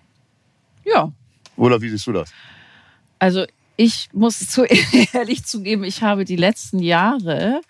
Ja. 0.84 1.12
Oder 1.56 1.82
wie 1.82 1.90
siehst 1.90 2.06
du 2.06 2.12
das? 2.12 2.32
Also 3.18 3.44
ich 3.76 4.08
muss 4.12 4.38
zu 4.48 4.64
ehrlich 5.12 5.44
zugeben, 5.44 5.84
ich 5.84 6.02
habe 6.02 6.24
die 6.24 6.36
letzten 6.36 6.78
Jahre 6.78 7.60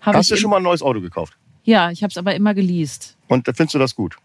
Hast 0.00 0.30
du 0.30 0.36
schon 0.36 0.50
mal 0.50 0.56
ein 0.56 0.62
neues 0.64 0.82
Auto 0.82 1.00
gekauft? 1.00 1.34
ja, 1.64 1.90
ich 1.92 2.02
habe 2.02 2.10
es 2.10 2.16
aber 2.18 2.34
immer 2.34 2.54
geleast. 2.54 3.16
Und 3.28 3.46
findest 3.46 3.74
du 3.74 3.78
das 3.78 3.94
gut? 3.94 4.16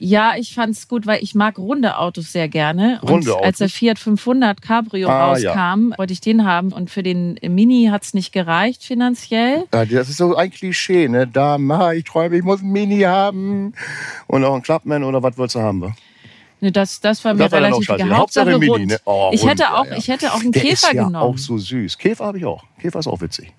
Ja, 0.00 0.34
ich 0.38 0.54
fand 0.54 0.76
es 0.76 0.86
gut, 0.86 1.06
weil 1.06 1.22
ich 1.22 1.34
mag 1.34 1.58
runde 1.58 1.98
Autos 1.98 2.32
sehr 2.32 2.48
gerne. 2.48 3.00
Runde 3.02 3.34
und 3.34 3.44
als 3.44 3.58
der? 3.58 3.68
Fiat 3.68 3.98
500 3.98 4.62
Cabrio 4.62 5.08
Ah, 5.08 5.32
rauskam, 5.32 5.92
wollte 5.98 6.12
ich 6.12 6.20
den 6.20 6.44
haben. 6.44 6.72
Und 6.72 6.88
für 6.88 7.02
den 7.02 7.36
Mini 7.42 7.88
hat 7.90 8.04
es 8.04 8.14
nicht 8.14 8.32
gereicht 8.32 8.84
finanziell. 8.84 9.64
Ja, 9.74 9.84
das 9.84 10.08
ist 10.08 10.18
so 10.18 10.36
ein 10.36 10.50
Klischee, 10.52 11.08
ne? 11.08 11.26
Da, 11.26 11.58
ma, 11.58 11.92
ich 11.94 12.04
träume, 12.04 12.36
ich 12.36 12.44
muss 12.44 12.62
ein 12.62 12.70
Mini 12.70 13.00
haben. 13.00 13.74
Und 14.28 14.44
auch 14.44 14.54
ein 14.54 14.62
Clubman 14.62 15.02
oder 15.02 15.20
was 15.22 15.36
wolltest 15.36 15.56
du 15.56 15.60
haben? 15.60 15.80
wa? 15.80 15.92
Ne, 16.60 16.72
das, 16.72 17.00
das 17.00 17.24
war 17.24 17.34
mir 17.34 17.44
Das 17.44 17.52
war 17.52 17.60
relativ 17.62 17.88
egal. 17.88 18.16
Hauptsache 18.16 18.52
Hauptsache 18.52 18.58
Mini, 18.58 18.86
ne? 18.86 18.98
Oh, 19.04 19.30
ich, 19.32 19.46
hätte 19.46 19.62
ja, 19.62 19.74
auch, 19.76 19.86
ja. 19.86 19.96
ich 19.96 20.08
hätte 20.08 20.32
auch 20.32 20.40
einen 20.40 20.52
Der 20.52 20.62
Käfer 20.62 20.72
ist 20.74 20.82
ja 20.82 21.04
genommen. 21.04 21.16
auch 21.16 21.38
so 21.38 21.56
süß. 21.58 21.98
Käfer 21.98 22.26
habe 22.26 22.38
ich 22.38 22.44
auch. 22.44 22.64
Käfer 22.80 22.98
ist 22.98 23.06
auch 23.06 23.20
witzig. 23.20 23.52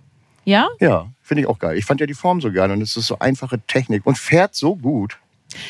Ja? 0.45 0.67
Ja, 0.79 1.07
finde 1.21 1.41
ich 1.41 1.47
auch 1.47 1.59
geil. 1.59 1.77
Ich 1.77 1.85
fand 1.85 1.99
ja 2.01 2.07
die 2.07 2.13
Form 2.13 2.41
so 2.41 2.51
geil 2.51 2.71
und 2.71 2.81
es 2.81 2.97
ist 2.97 3.07
so 3.07 3.19
einfache 3.19 3.59
Technik 3.67 4.05
und 4.05 4.17
fährt 4.17 4.55
so 4.55 4.75
gut. 4.75 5.17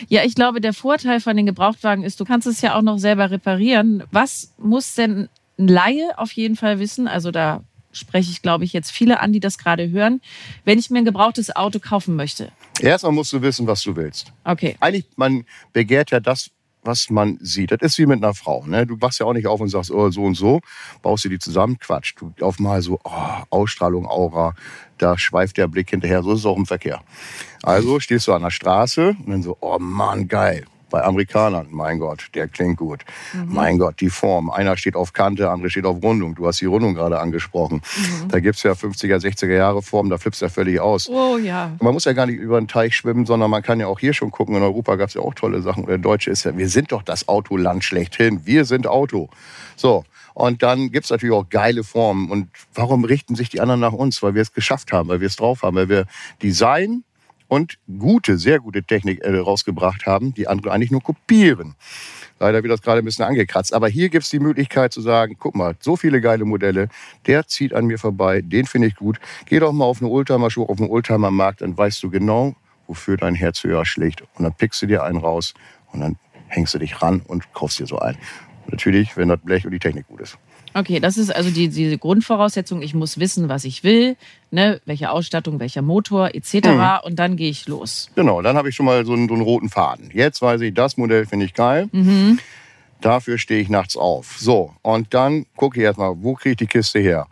Ja, 0.08 0.24
ich 0.24 0.36
glaube, 0.36 0.62
der 0.62 0.74
Vorteil 0.74 1.20
von 1.20 1.38
den 1.38 1.46
Gebrauchtwagen 1.46 2.04
ist, 2.04 2.20
du 2.20 2.26
kannst 2.26 2.48
es 2.48 2.62
ja 2.62 2.76
auch 2.76 2.81
noch 2.81 2.98
selber 2.98 3.31
reparieren. 3.31 4.04
Was 4.12 4.54
muss 4.58 4.96
denn 4.96 5.30
ein 5.58 5.68
Laie 5.68 6.18
auf 6.18 6.31
jeden 6.31 6.56
Fall 6.56 6.80
wissen? 6.80 7.08
Also 7.08 7.31
da 7.31 7.64
spreche 7.92 8.31
ich, 8.31 8.42
glaube 8.42 8.66
ich, 8.66 8.74
jetzt 8.74 8.92
viele 8.92 9.20
an, 9.20 9.34
die 9.34 9.40
das 9.40 9.58
gerade 9.58 9.90
hören. 9.90 10.22
Wenn 10.66 10.80
ich 10.80 10.90
mir 10.90 11.00
ein 11.00 11.06
gebrauchtes 11.06 11.56
Auto 11.56 11.80
kaufen 11.80 12.16
möchte. 12.16 12.52
Erstmal 12.80 13.12
musst 13.12 13.34
du 13.34 13.42
wissen, 13.42 13.68
was 13.68 13.81
du 13.81 13.96
willst. 13.96 14.31
Okay. 14.44 14.76
Eigentlich, 14.80 15.06
man 15.16 15.46
begehrt 15.74 16.12
ja 16.12 16.20
das, 16.20 16.52
was 16.90 17.12
man 17.12 17.38
sieht. 17.40 17.72
Das 17.72 17.80
ist 17.82 18.00
wie 18.00 18.08
mit 18.08 18.24
einer 18.24 18.34
Frau. 18.34 18.66
Ne? 18.66 18.88
Du 18.88 19.00
wachst 19.00 19.20
ja 19.20 19.28
auch 19.28 19.34
nicht 19.34 19.46
auf 19.46 19.62
und 19.62 19.70
sagst, 19.70 19.92
oh, 19.92 20.10
so 20.10 20.24
und 20.24 20.34
so, 20.34 20.60
baust 21.04 21.24
du 21.24 21.30
die 21.30 21.38
zusammen. 21.38 21.78
Quatsch. 21.78 22.16
Du 22.18 22.34
auf 22.42 22.60
mal 22.60 22.82
so, 22.82 23.00
oh, 23.04 23.44
Ausstrahlung, 23.52 24.08
Aura, 24.08 24.56
da 24.98 25.18
schweift 25.18 25.58
der 25.58 25.68
Blick 25.68 25.92
hinterher. 25.92 26.24
So 26.24 26.34
ist 26.34 26.40
es 26.40 26.46
auch 26.48 26.58
im 26.58 26.66
Verkehr. 26.66 27.02
Also 27.62 28.00
stehst 28.00 28.28
du 28.28 28.34
an 28.34 28.42
der 28.42 28.50
Straße 28.50 29.16
und 29.24 29.30
dann 29.30 29.44
so, 29.44 29.56
oh 29.62 29.78
Mann, 29.80 30.28
geil. 30.28 30.66
Bei 30.90 31.04
Amerikanern, 31.04 31.68
mein 31.70 32.00
Gott, 32.00 32.30
der 32.34 32.48
klingt 32.48 32.78
gut. 32.78 33.06
Mein 33.46 33.78
Gott, 33.78 34.02
die 34.02 34.10
Form. 34.10 34.50
Einer 34.50 34.76
steht 34.78 34.96
auf 34.96 35.14
Kante, 35.14 35.44
der 35.44 35.52
andere 35.52 35.70
steht 35.70 35.86
auf 35.86 36.02
Rundung. 36.02 36.36
Du 36.36 36.48
hast 36.48 36.62
die 36.62 36.66
Rundung 36.66 36.96
gerade 36.96 37.20
angesprochen. 37.20 37.82
Da 38.30 38.40
gibt's 38.40 38.64
ja 38.64 38.72
50er, 38.72 39.18
60er 39.18 39.56
Jahre 39.56 39.82
Formen, 39.82 40.10
da 40.10 40.18
flippst 40.18 40.42
du 40.42 40.46
ja 40.46 40.50
völlig 40.50 40.80
aus. 40.80 41.10
Oh 41.10 41.38
ja. 41.38 41.72
Man 41.81 41.94
muss 41.94 42.06
ja 42.06 42.14
gar 42.14 42.26
nicht 42.26 42.40
über 42.40 42.60
den 42.60 42.68
Teich 42.68 42.96
schwimmen, 42.96 43.26
sondern 43.26 43.52
man 43.52 43.62
kann 43.62 43.80
ja 43.80 43.88
auch 43.88 44.00
hier 44.00 44.14
schon 44.14 44.31
gucken. 44.31 44.56
In 44.56 44.64
Europa 44.64 44.96
gab 44.96 45.10
es 45.10 45.14
ja 45.14 45.22
auch 45.22 45.34
tolle 45.34 45.62
Sachen. 45.62 45.86
Der 45.86 45.98
Deutsche 45.98 46.31
ist 46.31 46.44
ja, 46.44 46.58
wir 46.58 46.69
sind 46.69 46.92
doch 46.92 47.04
das 47.04 47.28
Autoland 47.28 47.84
schlechthin. 47.84 48.46
Wir 48.46 48.66
sind 48.66 48.88
Auto. 48.88 49.30
So. 49.76 50.04
Und 50.34 50.64
dann 50.64 50.92
gibt's 50.92 51.10
natürlich 51.10 51.36
auch 51.36 51.50
geile 51.50 51.84
Formen. 51.84 52.30
Und 52.31 52.50
warum 52.74 53.04
richten 53.04 53.36
sich 53.36 53.50
die 53.50 53.60
anderen 53.60 53.81
nach 53.81 53.92
uns? 53.92 54.24
Weil 54.24 54.36
wir 54.36 54.42
es 54.42 54.54
geschafft 54.54 54.92
haben, 54.94 55.10
weil 55.10 55.19
wir 55.19 55.28
es 55.28 55.36
drauf 55.36 55.64
haben, 55.64 55.76
weil 55.76 55.90
wir 55.90 56.06
Design 56.42 57.04
und 57.50 57.78
gute, 57.98 58.38
sehr 58.38 58.60
gute 58.60 58.84
Technik 58.84 59.20
äh, 59.22 59.38
rausgebracht 59.38 60.06
haben, 60.06 60.34
die 60.34 60.48
andere 60.48 60.72
eigentlich 60.72 60.92
nur 60.92 61.02
kopieren. 61.04 61.76
Leider 62.40 62.64
wird 62.64 62.72
das 62.72 62.82
gerade 62.82 63.00
ein 63.00 63.06
bisschen 63.06 63.26
angekratzt. 63.26 63.74
Aber 63.74 63.90
hier 63.90 64.08
gibt's 64.08 64.30
die 64.30 64.40
Möglichkeit 64.40 64.94
zu 64.94 65.02
sagen, 65.02 65.36
guck 65.38 65.56
mal, 65.56 65.76
so 65.82 65.98
viele 65.98 66.22
geile 66.22 66.46
Modelle, 66.46 66.88
der 67.26 67.48
zieht 67.48 67.74
an 67.74 67.86
mir 67.86 67.98
vorbei, 67.98 68.42
den 68.42 68.66
finde 68.66 68.88
ich 68.88 68.96
gut. 68.96 69.20
Geh 69.46 69.60
doch 69.60 69.74
mal 69.74 69.86
auf 69.86 70.00
eine 70.00 70.10
Oldtimer-Show, 70.10 70.64
auf 70.64 70.80
einen 70.80 70.90
Oldtimer-Markt, 70.90 71.62
dann 71.62 71.78
weißt 71.78 72.02
du 72.04 72.10
genau, 72.10 72.56
wofür 72.88 73.18
dein 73.18 73.36
Herz 73.36 73.64
höher 73.64 73.86
schlägt. 73.86 74.22
Und 74.36 74.44
dann 74.44 74.54
pickst 74.54 74.82
du 74.82 74.86
dir 74.86 75.04
einen 75.04 75.18
raus 75.18 75.54
und 75.92 76.02
dann 76.02 76.18
hängst 76.48 76.74
du 76.76 76.80
dich 76.80 77.02
ran 77.02 77.22
und 77.28 77.52
kaufst 77.54 77.80
dir 77.80 77.88
so 77.88 78.00
einen. 78.00 78.18
Natürlich, 78.68 79.18
wenn 79.18 79.28
das 79.28 79.40
Blech 79.40 79.66
und 79.66 79.72
die 79.72 79.80
Technik 79.80 80.08
gut 80.08 80.22
ist. 80.22 80.38
Okay, 80.73 80.99
das 80.99 81.18
ist 81.18 81.35
also 81.35 81.49
die, 81.49 81.69
diese 81.69 81.97
Grundvoraussetzung. 81.97 82.81
Ich 82.81 82.94
muss 82.94 83.19
wissen, 83.19 83.49
was 83.49 83.66
ich 83.66 83.83
will, 83.83 84.16
ne? 84.52 84.80
welche 84.85 85.11
Ausstattung, 85.11 85.59
welcher 85.59 85.81
Motor 85.81 86.35
etc. 86.35 86.68
Mhm. 86.68 86.90
Und 87.04 87.19
dann 87.19 87.35
gehe 87.35 87.49
ich 87.49 87.68
los. 87.68 88.09
Genau, 88.16 88.42
dann 88.42 88.56
habe 88.56 88.69
ich 88.69 88.76
schon 88.76 88.85
mal 88.85 89.06
so 89.06 89.14
einen, 89.14 89.28
so 89.28 89.33
einen 89.33 89.44
roten 89.44 89.69
Faden. 89.69 90.09
Jetzt 90.14 90.42
weiß 90.42 90.61
ich, 90.61 90.73
das 90.73 90.97
Modell 90.97 91.26
finde 91.26 91.45
ich 91.45 91.54
geil. 91.54 91.90
Dafür 93.02 93.38
stehe 93.38 93.61
ich 93.61 93.69
nachts 93.69 93.95
auf. 93.95 94.38
So, 94.38 94.73
und 94.81 95.14
dann 95.14 95.45
gucke 95.56 95.80
ich 95.80 95.83
erstmal, 95.85 96.14
wo 96.21 96.33
kriege 96.33 96.52
ich 96.52 96.57
die 96.57 96.68
Kiste 96.68 96.99
her? 96.99 97.28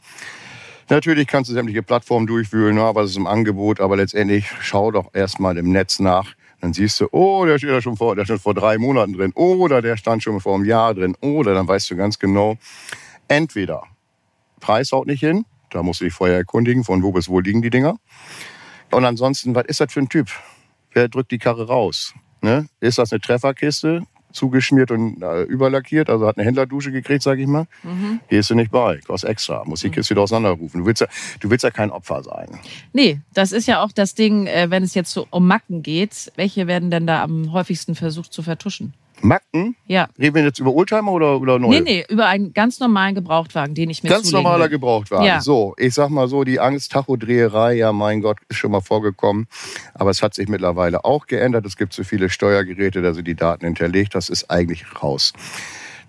Natürlich 0.90 1.28
kannst 1.28 1.50
du 1.50 1.54
sämtliche 1.54 1.84
Plattformen 1.84 2.28
durchwühlen, 2.28 2.78
was 2.78 3.10
ist 3.10 3.18
im 3.18 3.28
Angebot, 3.28 3.82
aber 3.82 3.98
letztendlich 3.98 4.46
schau 4.62 4.92
doch 4.92 5.14
erstmal 5.14 5.58
im 5.58 5.72
Netz 5.74 6.00
nach. 6.00 6.34
Dann 6.62 6.74
siehst 6.74 7.02
du, 7.02 7.08
oh, 7.12 7.46
der 7.46 7.58
steht 7.58 7.70
da 7.70 7.82
schon 7.82 7.98
vor, 7.98 8.16
der 8.16 8.26
stand 8.26 8.42
vor 8.42 8.54
drei 8.54 8.78
Monaten 8.78 9.14
drin. 9.14 9.32
Oder 9.36 9.82
der 9.82 9.98
stand 9.98 10.24
schon 10.24 10.40
vor 10.40 10.56
einem 10.56 10.66
Jahr 10.66 10.94
drin. 10.94 11.16
Oder 11.22 11.54
dann 11.54 11.68
weißt 11.68 11.92
du 11.92 11.96
ganz 11.98 12.18
genau, 12.18 12.58
entweder 13.28 13.84
Preis 14.60 14.92
haut 14.92 15.08
nicht 15.08 15.20
hin, 15.20 15.46
da 15.70 15.84
musst 15.84 16.02
du 16.02 16.06
dich 16.06 16.14
vorher 16.14 16.38
erkundigen, 16.38 16.84
von 16.84 17.04
wo 17.04 17.12
bis 17.12 17.30
wo 17.30 17.40
liegen 17.40 17.62
die 17.62 17.70
Dinger. 17.70 17.98
Und 18.92 19.06
ansonsten, 19.06 19.54
was 19.56 19.66
ist 19.66 19.80
das 19.80 19.92
für 19.92 20.00
ein 20.00 20.10
Typ? 20.10 20.30
Wer 20.94 21.10
drückt 21.10 21.32
die 21.32 21.38
Karre 21.38 21.68
raus? 21.68 22.14
Ne? 22.42 22.68
Ist 22.80 22.98
das 22.98 23.12
eine 23.12 23.22
Trefferkiste? 23.22 24.04
zugeschmiert 24.38 24.92
und 24.92 25.22
äh, 25.22 25.44
überlackiert, 25.44 26.10
also 26.10 26.28
hat 26.28 26.38
eine 26.38 26.46
Händlerdusche 26.46 26.92
gekriegt, 26.92 27.24
sag 27.24 27.40
ich 27.40 27.48
mal. 27.48 27.66
Mhm. 27.84 28.20
Gehst 28.30 28.50
du 28.50 28.56
nicht 28.56 28.72
bei, 28.72 29.00
kostet 29.06 29.30
extra, 29.30 29.64
muss 29.66 29.82
die 29.82 29.90
Kiste 29.90 30.12
wieder 30.12 30.22
auseinanderrufen. 30.22 30.82
Du 30.82 30.86
willst, 30.86 31.02
ja, 31.02 31.08
du 31.40 31.50
willst 31.50 31.64
ja 31.64 31.72
kein 31.72 31.92
Opfer 31.92 32.24
sein. 32.24 32.60
Nee, 32.94 33.20
das 33.34 33.52
ist 33.52 33.68
ja 33.68 33.82
auch 33.82 33.92
das 33.92 34.16
Ding, 34.16 34.48
äh, 34.48 34.70
wenn 34.70 34.84
es 34.84 34.94
jetzt 34.94 35.12
so 35.12 35.28
um 35.32 35.48
Macken 35.48 35.82
geht. 35.82 36.32
Welche 36.36 36.68
werden 36.68 36.92
denn 36.92 37.08
da 37.08 37.24
am 37.24 37.52
häufigsten 37.52 37.96
versucht 37.96 38.32
zu 38.32 38.44
vertuschen? 38.44 38.94
Macken? 39.22 39.76
Ja. 39.86 40.10
Reden 40.18 40.36
wir 40.36 40.44
jetzt 40.44 40.60
über 40.60 40.74
Oldtimer 40.74 41.12
oder, 41.12 41.40
oder 41.40 41.60
neue? 41.60 41.82
Nee, 41.82 41.82
nee, 41.82 42.06
über 42.10 42.28
einen 42.28 42.54
ganz 42.54 42.80
normalen 42.80 43.16
Gebrauchtwagen, 43.16 43.74
den 43.76 43.90
ich 43.90 44.04
mir 44.04 44.10
Ganz 44.10 44.32
normaler 44.32 44.66
will. 44.66 44.72
Gebrauchtwagen. 44.72 45.26
Ja. 45.26 45.42
So, 45.42 45.74
ich 45.78 45.94
sag 45.94 46.10
mal 46.10 46.28
so, 46.28 46.44
die 46.44 46.60
Angst, 46.60 46.92
Tachodreherei, 46.92 47.74
ja 47.76 47.92
mein 47.92 48.22
Gott, 48.22 48.38
ist 48.50 48.58
schon 48.58 48.72
mal 48.72 48.82
vorgekommen. 48.82 49.48
Aber 49.94 50.10
es 50.10 50.22
hat 50.22 50.34
sich 50.34 50.48
mittlerweile 50.48 51.06
auch 51.06 51.28
geändert. 51.28 51.66
Es 51.66 51.78
gibt 51.78 51.94
so 51.94 52.04
viele 52.04 52.30
Steuergeräte, 52.30 53.02
da 53.02 53.14
sind 53.14 53.28
die 53.28 53.36
Daten 53.36 53.66
hinterlegt. 53.66 54.16
Das 54.16 54.30
ist 54.30 54.50
eigentlich 54.50 54.86
raus. 55.02 55.34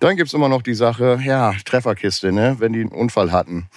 Dann 0.00 0.16
gibt 0.16 0.28
es 0.28 0.34
immer 0.34 0.48
noch 0.48 0.62
die 0.62 0.74
Sache, 0.74 1.18
ja, 1.24 1.54
Trefferkiste, 1.64 2.32
ne? 2.32 2.56
wenn 2.58 2.72
die 2.72 2.80
einen 2.80 2.92
Unfall 2.92 3.32
hatten. 3.32 3.68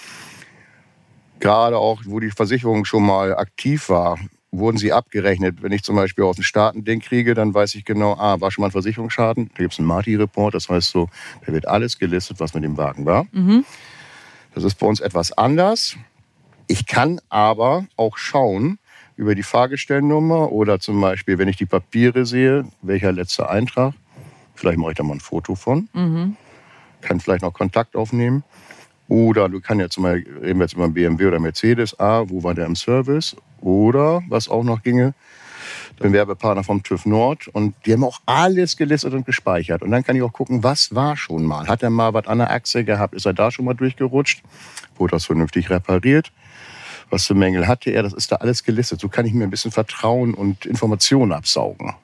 Gerade 1.39 1.77
auch, 1.77 2.01
wo 2.05 2.19
die 2.19 2.29
Versicherung 2.29 2.85
schon 2.85 3.03
mal 3.03 3.35
aktiv 3.35 3.89
war 3.89 4.19
wurden 4.51 4.77
sie 4.77 4.91
abgerechnet. 4.91 5.63
Wenn 5.63 5.71
ich 5.71 5.83
zum 5.83 5.95
Beispiel 5.95 6.25
aus 6.25 6.35
den 6.35 6.43
Staaten 6.43 6.83
den 6.83 6.99
kriege, 6.99 7.33
dann 7.33 7.53
weiß 7.53 7.75
ich 7.75 7.85
genau, 7.85 8.15
ah, 8.15 8.39
war 8.41 8.51
schon 8.51 8.61
mal 8.61 8.67
ein 8.67 8.71
Versicherungsschaden. 8.71 9.49
Da 9.55 9.63
gibt 9.63 9.73
es 9.73 9.79
einen 9.79 9.87
Marty-Report, 9.87 10.53
das 10.53 10.69
heißt 10.69 10.89
so, 10.89 11.09
da 11.45 11.53
wird 11.53 11.67
alles 11.67 11.97
gelistet, 11.97 12.39
was 12.39 12.53
mit 12.53 12.63
dem 12.63 12.77
Wagen 12.77 13.05
war. 13.05 13.27
Mhm. 13.31 13.65
Das 14.53 14.63
ist 14.63 14.75
bei 14.75 14.85
uns 14.85 14.99
etwas 14.99 15.31
anders. 15.31 15.95
Ich 16.67 16.85
kann 16.85 17.19
aber 17.29 17.85
auch 17.95 18.17
schauen 18.17 18.77
über 19.15 19.35
die 19.35 19.43
Fahrgestellnummer 19.43 20.51
oder 20.51 20.79
zum 20.79 20.99
Beispiel, 20.99 21.37
wenn 21.37 21.47
ich 21.47 21.57
die 21.57 21.65
Papiere 21.65 22.25
sehe, 22.25 22.65
welcher 22.81 23.11
letzte 23.11 23.49
Eintrag. 23.49 23.93
Vielleicht 24.55 24.77
mache 24.77 24.91
ich 24.91 24.97
da 24.97 25.03
mal 25.03 25.13
ein 25.13 25.19
Foto 25.19 25.55
von. 25.55 25.89
Mhm. 25.93 26.35
Kann 27.01 27.19
vielleicht 27.19 27.41
noch 27.41 27.53
Kontakt 27.53 27.95
aufnehmen. 27.95 28.43
Oder 29.11 29.49
du 29.49 29.59
kannst 29.59 29.91
zum 29.91 30.03
Beispiel, 30.03 30.37
reden 30.37 30.59
wir 30.59 30.63
jetzt 30.63 30.73
über 30.73 30.87
BMW 30.87 31.25
oder 31.25 31.37
Mercedes, 31.37 31.99
ah, 31.99 32.23
wo 32.27 32.43
war 32.43 32.53
der 32.53 32.65
im 32.65 32.77
Service? 32.77 33.35
Oder, 33.59 34.23
was 34.29 34.47
auch 34.47 34.63
noch 34.63 34.83
ginge, 34.83 35.13
bin 35.99 36.13
Werbepartner 36.13 36.63
vom 36.63 36.81
TÜV 36.81 37.05
Nord 37.05 37.49
und 37.49 37.75
die 37.85 37.91
haben 37.91 38.05
auch 38.05 38.21
alles 38.25 38.77
gelistet 38.77 39.13
und 39.13 39.25
gespeichert. 39.25 39.81
Und 39.81 39.91
dann 39.91 40.05
kann 40.05 40.15
ich 40.15 40.21
auch 40.21 40.31
gucken, 40.31 40.63
was 40.63 40.95
war 40.95 41.17
schon 41.17 41.43
mal. 41.43 41.67
Hat 41.67 41.83
er 41.83 41.89
mal 41.89 42.13
was 42.13 42.25
an 42.25 42.37
der 42.37 42.51
Achse 42.51 42.85
gehabt? 42.85 43.13
Ist 43.13 43.25
er 43.25 43.33
da 43.33 43.51
schon 43.51 43.65
mal 43.65 43.73
durchgerutscht? 43.73 44.43
Wurde 44.95 45.11
das 45.11 45.25
vernünftig 45.25 45.69
repariert? 45.69 46.31
Was 47.09 47.25
für 47.25 47.35
Mängel 47.35 47.67
hatte 47.67 47.89
er? 47.89 48.03
Das 48.03 48.13
ist 48.13 48.31
da 48.31 48.37
alles 48.37 48.63
gelistet. 48.63 49.01
So 49.01 49.09
kann 49.09 49.25
ich 49.25 49.33
mir 49.33 49.43
ein 49.43 49.49
bisschen 49.49 49.71
Vertrauen 49.71 50.33
und 50.33 50.65
Informationen 50.65 51.33
absaugen. 51.33 51.95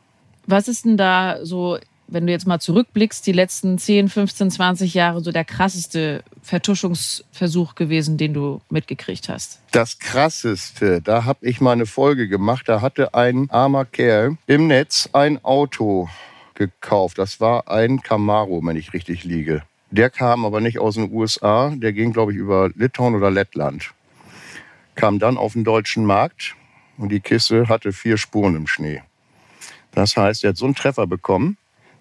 Was 0.45 0.67
ist 0.67 0.83
denn 0.83 0.97
da 0.97 1.37
so 1.45 1.77
wenn 2.07 2.25
du 2.25 2.31
jetzt 2.31 2.47
mal 2.47 2.59
zurückblickst, 2.59 3.25
die 3.27 3.31
letzten 3.31 3.77
10, 3.77 4.09
15, 4.09 4.51
20 4.51 4.93
Jahre 4.93 5.21
so 5.21 5.31
der 5.31 5.45
krasseste 5.45 6.23
Vertuschungsversuch 6.41 7.75
gewesen, 7.75 8.17
den 8.17 8.33
du 8.33 8.61
mitgekriegt 8.69 9.29
hast? 9.29 9.59
Das 9.71 9.99
krasseste, 9.99 11.01
da 11.01 11.25
habe 11.25 11.45
ich 11.45 11.61
mal 11.61 11.73
eine 11.73 11.85
Folge 11.85 12.27
gemacht. 12.27 12.69
Da 12.69 12.81
hatte 12.81 13.13
ein 13.13 13.49
armer 13.49 13.85
Kerl 13.85 14.37
im 14.47 14.67
Netz 14.67 15.09
ein 15.13 15.43
Auto 15.43 16.09
gekauft. 16.55 17.17
Das 17.17 17.39
war 17.39 17.69
ein 17.69 18.01
Camaro, 18.01 18.61
wenn 18.63 18.77
ich 18.77 18.93
richtig 18.93 19.23
liege. 19.23 19.63
Der 19.91 20.09
kam 20.09 20.45
aber 20.45 20.59
nicht 20.59 20.79
aus 20.79 20.95
den 20.95 21.11
USA, 21.11 21.73
der 21.73 21.93
ging, 21.93 22.11
glaube 22.11 22.33
ich, 22.33 22.37
über 22.37 22.69
Litauen 22.75 23.15
oder 23.15 23.31
Lettland. 23.31 23.91
Kam 24.95 25.19
dann 25.19 25.37
auf 25.37 25.53
den 25.53 25.63
deutschen 25.63 26.05
Markt 26.05 26.55
und 26.97 27.09
die 27.09 27.19
Kiste 27.19 27.69
hatte 27.69 27.93
vier 27.93 28.17
Spuren 28.17 28.55
im 28.55 28.67
Schnee. 28.67 29.01
Das 29.91 30.17
heißt, 30.17 30.43
er 30.43 30.49
hat 30.49 30.57
so 30.57 30.65
einen 30.65 30.75
Treffer 30.75 31.07
bekommen, 31.07 31.57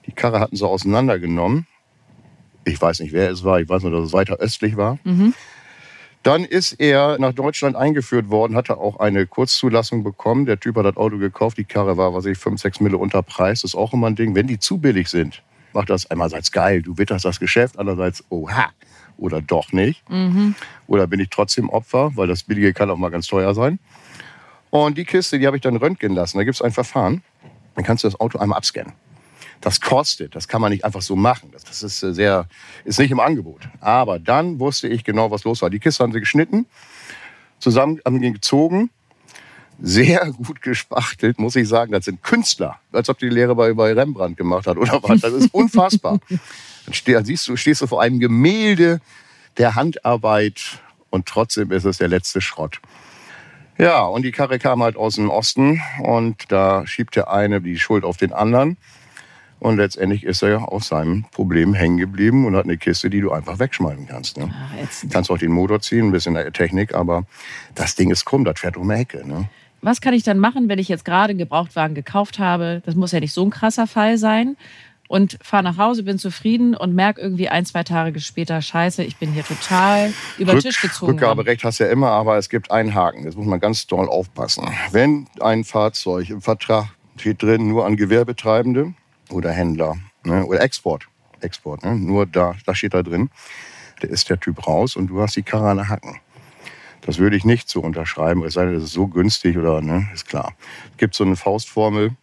die 0.06 0.12
Karre 0.12 0.40
hatten 0.40 0.56
sie 0.56 0.66
auseinandergenommen. 0.66 1.66
Ich 2.64 2.80
weiß 2.80 3.00
nicht, 3.00 3.12
wer 3.12 3.30
es 3.30 3.44
war. 3.44 3.60
Ich 3.60 3.68
weiß 3.68 3.82
nur, 3.82 3.92
dass 3.92 4.04
es 4.04 4.12
weiter 4.12 4.36
östlich 4.36 4.76
war. 4.76 4.98
Mhm. 5.04 5.34
Dann 6.22 6.44
ist 6.44 6.72
er 6.72 7.18
nach 7.20 7.32
Deutschland 7.32 7.76
eingeführt 7.76 8.30
worden, 8.30 8.56
hatte 8.56 8.78
auch 8.78 8.98
eine 8.98 9.26
Kurzzulassung 9.26 10.02
bekommen. 10.02 10.44
Der 10.44 10.58
Typ 10.58 10.76
hat 10.76 10.84
das 10.84 10.96
Auto 10.96 11.18
gekauft. 11.18 11.56
Die 11.58 11.64
Karre 11.64 11.96
war, 11.96 12.14
was 12.14 12.24
ich, 12.24 12.36
5, 12.36 12.60
6 12.60 12.80
Mille 12.80 12.98
unter 12.98 13.22
Preis. 13.22 13.62
Das 13.62 13.72
ist 13.72 13.74
auch 13.76 13.92
immer 13.92 14.08
ein 14.08 14.16
Ding. 14.16 14.34
Wenn 14.34 14.48
die 14.48 14.58
zu 14.58 14.78
billig 14.78 15.08
sind, 15.08 15.42
macht 15.72 15.88
das 15.88 16.10
einerseits 16.10 16.50
geil, 16.50 16.82
du 16.82 16.98
witterst 16.98 17.24
das 17.24 17.38
Geschäft, 17.38 17.78
andererseits, 17.78 18.24
oha, 18.30 18.70
oder 19.18 19.40
doch 19.40 19.72
nicht. 19.72 20.08
Mhm. 20.10 20.56
Oder 20.88 21.06
bin 21.06 21.20
ich 21.20 21.30
trotzdem 21.30 21.68
Opfer, 21.68 22.10
weil 22.16 22.26
das 22.26 22.42
Billige 22.42 22.72
kann 22.72 22.90
auch 22.90 22.96
mal 22.96 23.10
ganz 23.10 23.28
teuer 23.28 23.54
sein. 23.54 23.78
Und 24.70 24.98
die 24.98 25.04
Kiste, 25.04 25.38
die 25.38 25.46
habe 25.46 25.56
ich 25.56 25.62
dann 25.62 25.76
röntgen 25.76 26.12
lassen. 26.12 26.38
Da 26.38 26.44
gibt 26.44 26.56
es 26.56 26.62
ein 26.62 26.72
Verfahren. 26.72 27.22
Dann 27.76 27.84
kannst 27.84 28.02
du 28.02 28.08
das 28.08 28.18
Auto 28.18 28.38
einmal 28.38 28.58
abscannen 28.58 28.94
das 29.60 29.80
kostet. 29.80 30.34
Das 30.34 30.48
kann 30.48 30.60
man 30.60 30.72
nicht 30.72 30.84
einfach 30.84 31.02
so 31.02 31.16
machen. 31.16 31.50
Das 31.52 31.82
ist 31.82 32.02
äh, 32.02 32.14
sehr, 32.14 32.46
ist 32.84 32.98
nicht 32.98 33.10
im 33.10 33.20
Angebot. 33.20 33.62
Aber 33.80 34.18
dann 34.18 34.58
wusste 34.60 34.88
ich 34.88 35.04
genau, 35.04 35.30
was 35.30 35.44
los 35.44 35.62
war. 35.62 35.70
Die 35.70 35.78
Kiste 35.78 36.02
haben 36.02 36.12
sie 36.12 36.20
geschnitten, 36.20 36.66
zusammen 37.58 38.00
haben 38.04 38.20
sie 38.20 38.32
gezogen, 38.32 38.90
sehr 39.80 40.32
gut 40.46 40.62
gespachtelt, 40.62 41.38
muss 41.38 41.56
ich 41.56 41.68
sagen. 41.68 41.92
Das 41.92 42.04
sind 42.04 42.22
Künstler, 42.22 42.78
als 42.92 43.08
ob 43.08 43.18
die 43.18 43.28
Lehre 43.28 43.54
bei, 43.54 43.72
bei 43.74 43.92
Rembrandt 43.92 44.36
gemacht 44.36 44.66
hat 44.66 44.76
oder 44.76 45.02
was. 45.02 45.20
Das 45.20 45.32
ist 45.32 45.52
unfassbar. 45.52 46.18
Dann 46.86 46.94
stehst, 46.94 47.26
siehst 47.26 47.48
du, 47.48 47.56
stehst 47.56 47.82
du 47.82 47.86
vor 47.86 48.00
einem 48.00 48.20
Gemälde 48.20 49.00
der 49.58 49.74
Handarbeit 49.74 50.80
und 51.10 51.26
trotzdem 51.26 51.72
ist 51.72 51.84
es 51.84 51.98
der 51.98 52.08
letzte 52.08 52.40
Schrott. 52.40 52.80
Ja, 53.78 54.04
und 54.04 54.22
die 54.22 54.32
Karre 54.32 54.58
kam 54.58 54.82
halt 54.82 54.96
aus 54.96 55.16
dem 55.16 55.28
Osten 55.28 55.82
und 56.02 56.50
da 56.50 56.86
schiebt 56.86 57.14
der 57.16 57.30
eine 57.30 57.60
die 57.60 57.78
Schuld 57.78 58.04
auf 58.04 58.16
den 58.16 58.32
anderen. 58.32 58.78
Und 59.58 59.78
letztendlich 59.78 60.24
ist 60.24 60.42
er 60.42 60.70
aus 60.70 60.88
seinem 60.88 61.24
Problem 61.32 61.72
hängen 61.72 61.96
geblieben 61.96 62.44
und 62.44 62.54
hat 62.56 62.64
eine 62.64 62.76
Kiste, 62.76 63.08
die 63.08 63.20
du 63.20 63.32
einfach 63.32 63.58
wegschmeißen 63.58 64.06
kannst. 64.06 64.36
Ne? 64.36 64.52
Ach, 64.52 65.10
kannst 65.10 65.30
auch 65.30 65.38
den 65.38 65.52
Motor 65.52 65.80
ziehen, 65.80 66.08
ein 66.08 66.12
bisschen 66.12 66.36
Technik, 66.52 66.94
aber 66.94 67.24
das 67.74 67.94
Ding 67.94 68.10
ist 68.10 68.24
krumm, 68.24 68.44
das 68.44 68.60
fährt 68.60 68.76
um 68.76 68.88
die 68.88 68.94
Ecke. 68.94 69.26
Ne? 69.26 69.48
Was 69.80 70.00
kann 70.00 70.14
ich 70.14 70.22
dann 70.22 70.38
machen, 70.38 70.68
wenn 70.68 70.78
ich 70.78 70.88
jetzt 70.88 71.04
gerade 71.04 71.30
einen 71.30 71.38
Gebrauchtwagen 71.38 71.94
gekauft 71.94 72.38
habe? 72.38 72.82
Das 72.84 72.94
muss 72.94 73.12
ja 73.12 73.20
nicht 73.20 73.32
so 73.32 73.44
ein 73.44 73.50
krasser 73.50 73.86
Fall 73.86 74.18
sein. 74.18 74.56
Und 75.08 75.38
fahre 75.40 75.62
nach 75.62 75.78
Hause, 75.78 76.02
bin 76.02 76.18
zufrieden 76.18 76.74
und 76.74 76.92
merke 76.92 77.20
irgendwie 77.20 77.48
ein, 77.48 77.64
zwei 77.64 77.84
Tage 77.84 78.18
später, 78.18 78.60
scheiße, 78.60 79.04
ich 79.04 79.16
bin 79.16 79.32
hier 79.32 79.44
total 79.44 80.12
über 80.36 80.52
den 80.52 80.60
Tisch 80.60 80.80
gezogen. 80.80 81.12
Rückgaberecht 81.12 81.62
hast 81.62 81.78
du 81.78 81.84
ja 81.84 81.90
immer, 81.90 82.10
aber 82.10 82.36
es 82.38 82.48
gibt 82.48 82.72
einen 82.72 82.92
Haken. 82.92 83.24
Das 83.24 83.36
muss 83.36 83.46
man 83.46 83.60
ganz 83.60 83.86
doll 83.86 84.08
aufpassen. 84.08 84.68
Wenn 84.90 85.28
ein 85.38 85.62
Fahrzeug 85.62 86.30
im 86.30 86.42
Vertrag 86.42 86.88
steht 87.16 87.40
drin, 87.40 87.68
nur 87.68 87.86
an 87.86 87.96
Gewerbetreibende, 87.96 88.94
oder 89.30 89.50
Händler 89.50 89.96
ne? 90.24 90.44
oder 90.44 90.60
Export. 90.60 91.06
Export, 91.40 91.84
ne? 91.84 91.94
nur 91.96 92.26
da, 92.26 92.54
da 92.64 92.74
steht 92.74 92.94
da 92.94 93.02
drin, 93.02 93.30
da 94.00 94.08
ist 94.08 94.30
der 94.30 94.40
Typ 94.40 94.66
raus 94.66 94.96
und 94.96 95.08
du 95.08 95.20
hast 95.20 95.36
die 95.36 95.42
Karre 95.42 95.70
an 95.70 95.76
der 95.76 95.88
Hacken. 95.88 96.20
Das 97.02 97.18
würde 97.18 97.36
ich 97.36 97.44
nicht 97.44 97.68
so 97.68 97.80
unterschreiben, 97.80 98.42
es 98.44 98.54
sei 98.54 98.64
denn, 98.64 98.74
das 98.74 98.84
ist 98.84 98.92
so 98.92 99.06
günstig 99.06 99.56
oder, 99.56 99.80
ne, 99.80 100.08
ist 100.12 100.26
klar. 100.26 100.54
Es 100.92 100.96
gibt 100.96 101.14
so 101.14 101.24
eine 101.24 101.36
Faustformel. 101.36 102.16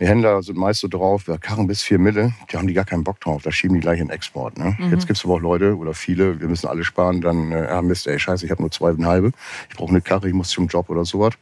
Die 0.00 0.06
Händler 0.06 0.42
sind 0.42 0.56
meist 0.56 0.80
so 0.80 0.88
drauf, 0.88 1.26
ja, 1.26 1.38
Karren 1.38 1.66
bis 1.66 1.82
vier 1.82 1.98
Mille, 1.98 2.32
die 2.52 2.56
haben 2.56 2.68
die 2.68 2.74
gar 2.74 2.84
keinen 2.84 3.02
Bock 3.02 3.20
drauf, 3.20 3.42
da 3.42 3.50
schieben 3.50 3.74
die 3.74 3.80
gleich 3.80 3.98
in 3.98 4.10
Export. 4.10 4.56
Ne? 4.56 4.76
Mhm. 4.78 4.92
Jetzt 4.92 5.06
gibt 5.06 5.18
es 5.18 5.24
aber 5.24 5.34
auch 5.34 5.40
Leute 5.40 5.76
oder 5.76 5.92
viele, 5.94 6.40
wir 6.40 6.46
müssen 6.46 6.68
alle 6.68 6.84
sparen, 6.84 7.20
dann, 7.20 7.50
äh, 7.50 7.64
ja 7.64 7.82
Mist, 7.82 8.06
ey, 8.06 8.18
scheiße, 8.18 8.44
ich 8.44 8.50
habe 8.52 8.62
nur 8.62 8.70
zweieinhalb, 8.70 9.34
ich 9.70 9.76
brauche 9.76 9.90
eine 9.90 10.00
Karre, 10.00 10.28
ich 10.28 10.34
muss 10.34 10.50
zum 10.50 10.68
Job 10.68 10.88
oder 10.88 11.04
sowas. 11.04 11.34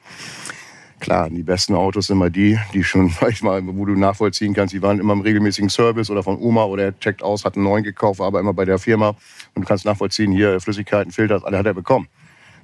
Klar, 0.98 1.28
die 1.28 1.42
besten 1.42 1.74
Autos 1.74 2.06
sind 2.06 2.16
immer 2.16 2.30
die, 2.30 2.58
die 2.72 2.82
schon, 2.82 3.12
manchmal, 3.20 3.62
wo 3.66 3.84
du 3.84 3.94
nachvollziehen 3.94 4.54
kannst, 4.54 4.72
die 4.72 4.82
waren 4.82 4.98
immer 4.98 5.12
im 5.12 5.20
regelmäßigen 5.20 5.68
Service 5.68 6.10
oder 6.10 6.22
von 6.22 6.38
Oma 6.38 6.64
oder 6.64 6.84
er 6.84 6.98
checkt 6.98 7.22
aus, 7.22 7.44
hat 7.44 7.56
einen 7.56 7.64
neuen 7.64 7.84
gekauft, 7.84 8.20
aber 8.20 8.40
immer 8.40 8.54
bei 8.54 8.64
der 8.64 8.78
Firma 8.78 9.10
und 9.54 9.62
du 9.62 9.64
kannst 9.64 9.84
nachvollziehen, 9.84 10.32
hier 10.32 10.58
Flüssigkeiten, 10.60 11.12
Filter, 11.12 11.42
alle 11.44 11.58
hat 11.58 11.66
er 11.66 11.74
bekommen. 11.74 12.08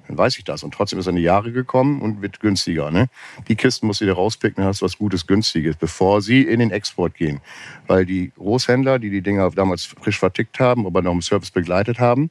Dann 0.09 0.19
weiß 0.19 0.37
ich 0.39 0.45
das. 0.45 0.65
Und 0.65 0.75
trotzdem 0.75 0.99
ist 0.99 1.07
er 1.07 1.11
in 1.11 1.17
die 1.17 1.23
Jahre 1.23 1.53
gekommen 1.53 2.01
und 2.01 2.23
wird 2.23 2.41
günstiger. 2.41 2.91
Ne? 2.91 3.09
Die 3.49 3.55
Kisten 3.55 3.87
musst 3.87 4.01
du 4.01 4.05
dir 4.05 4.15
rauspicken, 4.15 4.57
dann 4.57 4.67
hast 4.67 4.81
du 4.81 4.85
was 4.85 4.99
Gutes, 4.99 5.27
Günstiges, 5.27 5.77
bevor 5.77 6.23
sie 6.23 6.43
in 6.43 6.59
den 6.59 6.71
Export 6.71 7.15
gehen. 7.15 7.41
Weil 7.87 8.05
die 8.05 8.33
Großhändler, 8.37 8.99
die 8.99 9.11
die 9.11 9.23
Dinger 9.23 9.49
damals 9.51 9.85
frisch 9.85 10.19
vertickt 10.19 10.59
haben, 10.59 10.87
aber 10.87 11.03
noch 11.03 11.13
im 11.13 11.23
Service 11.23 11.51
begleitet 11.51 12.01
haben, 12.01 12.31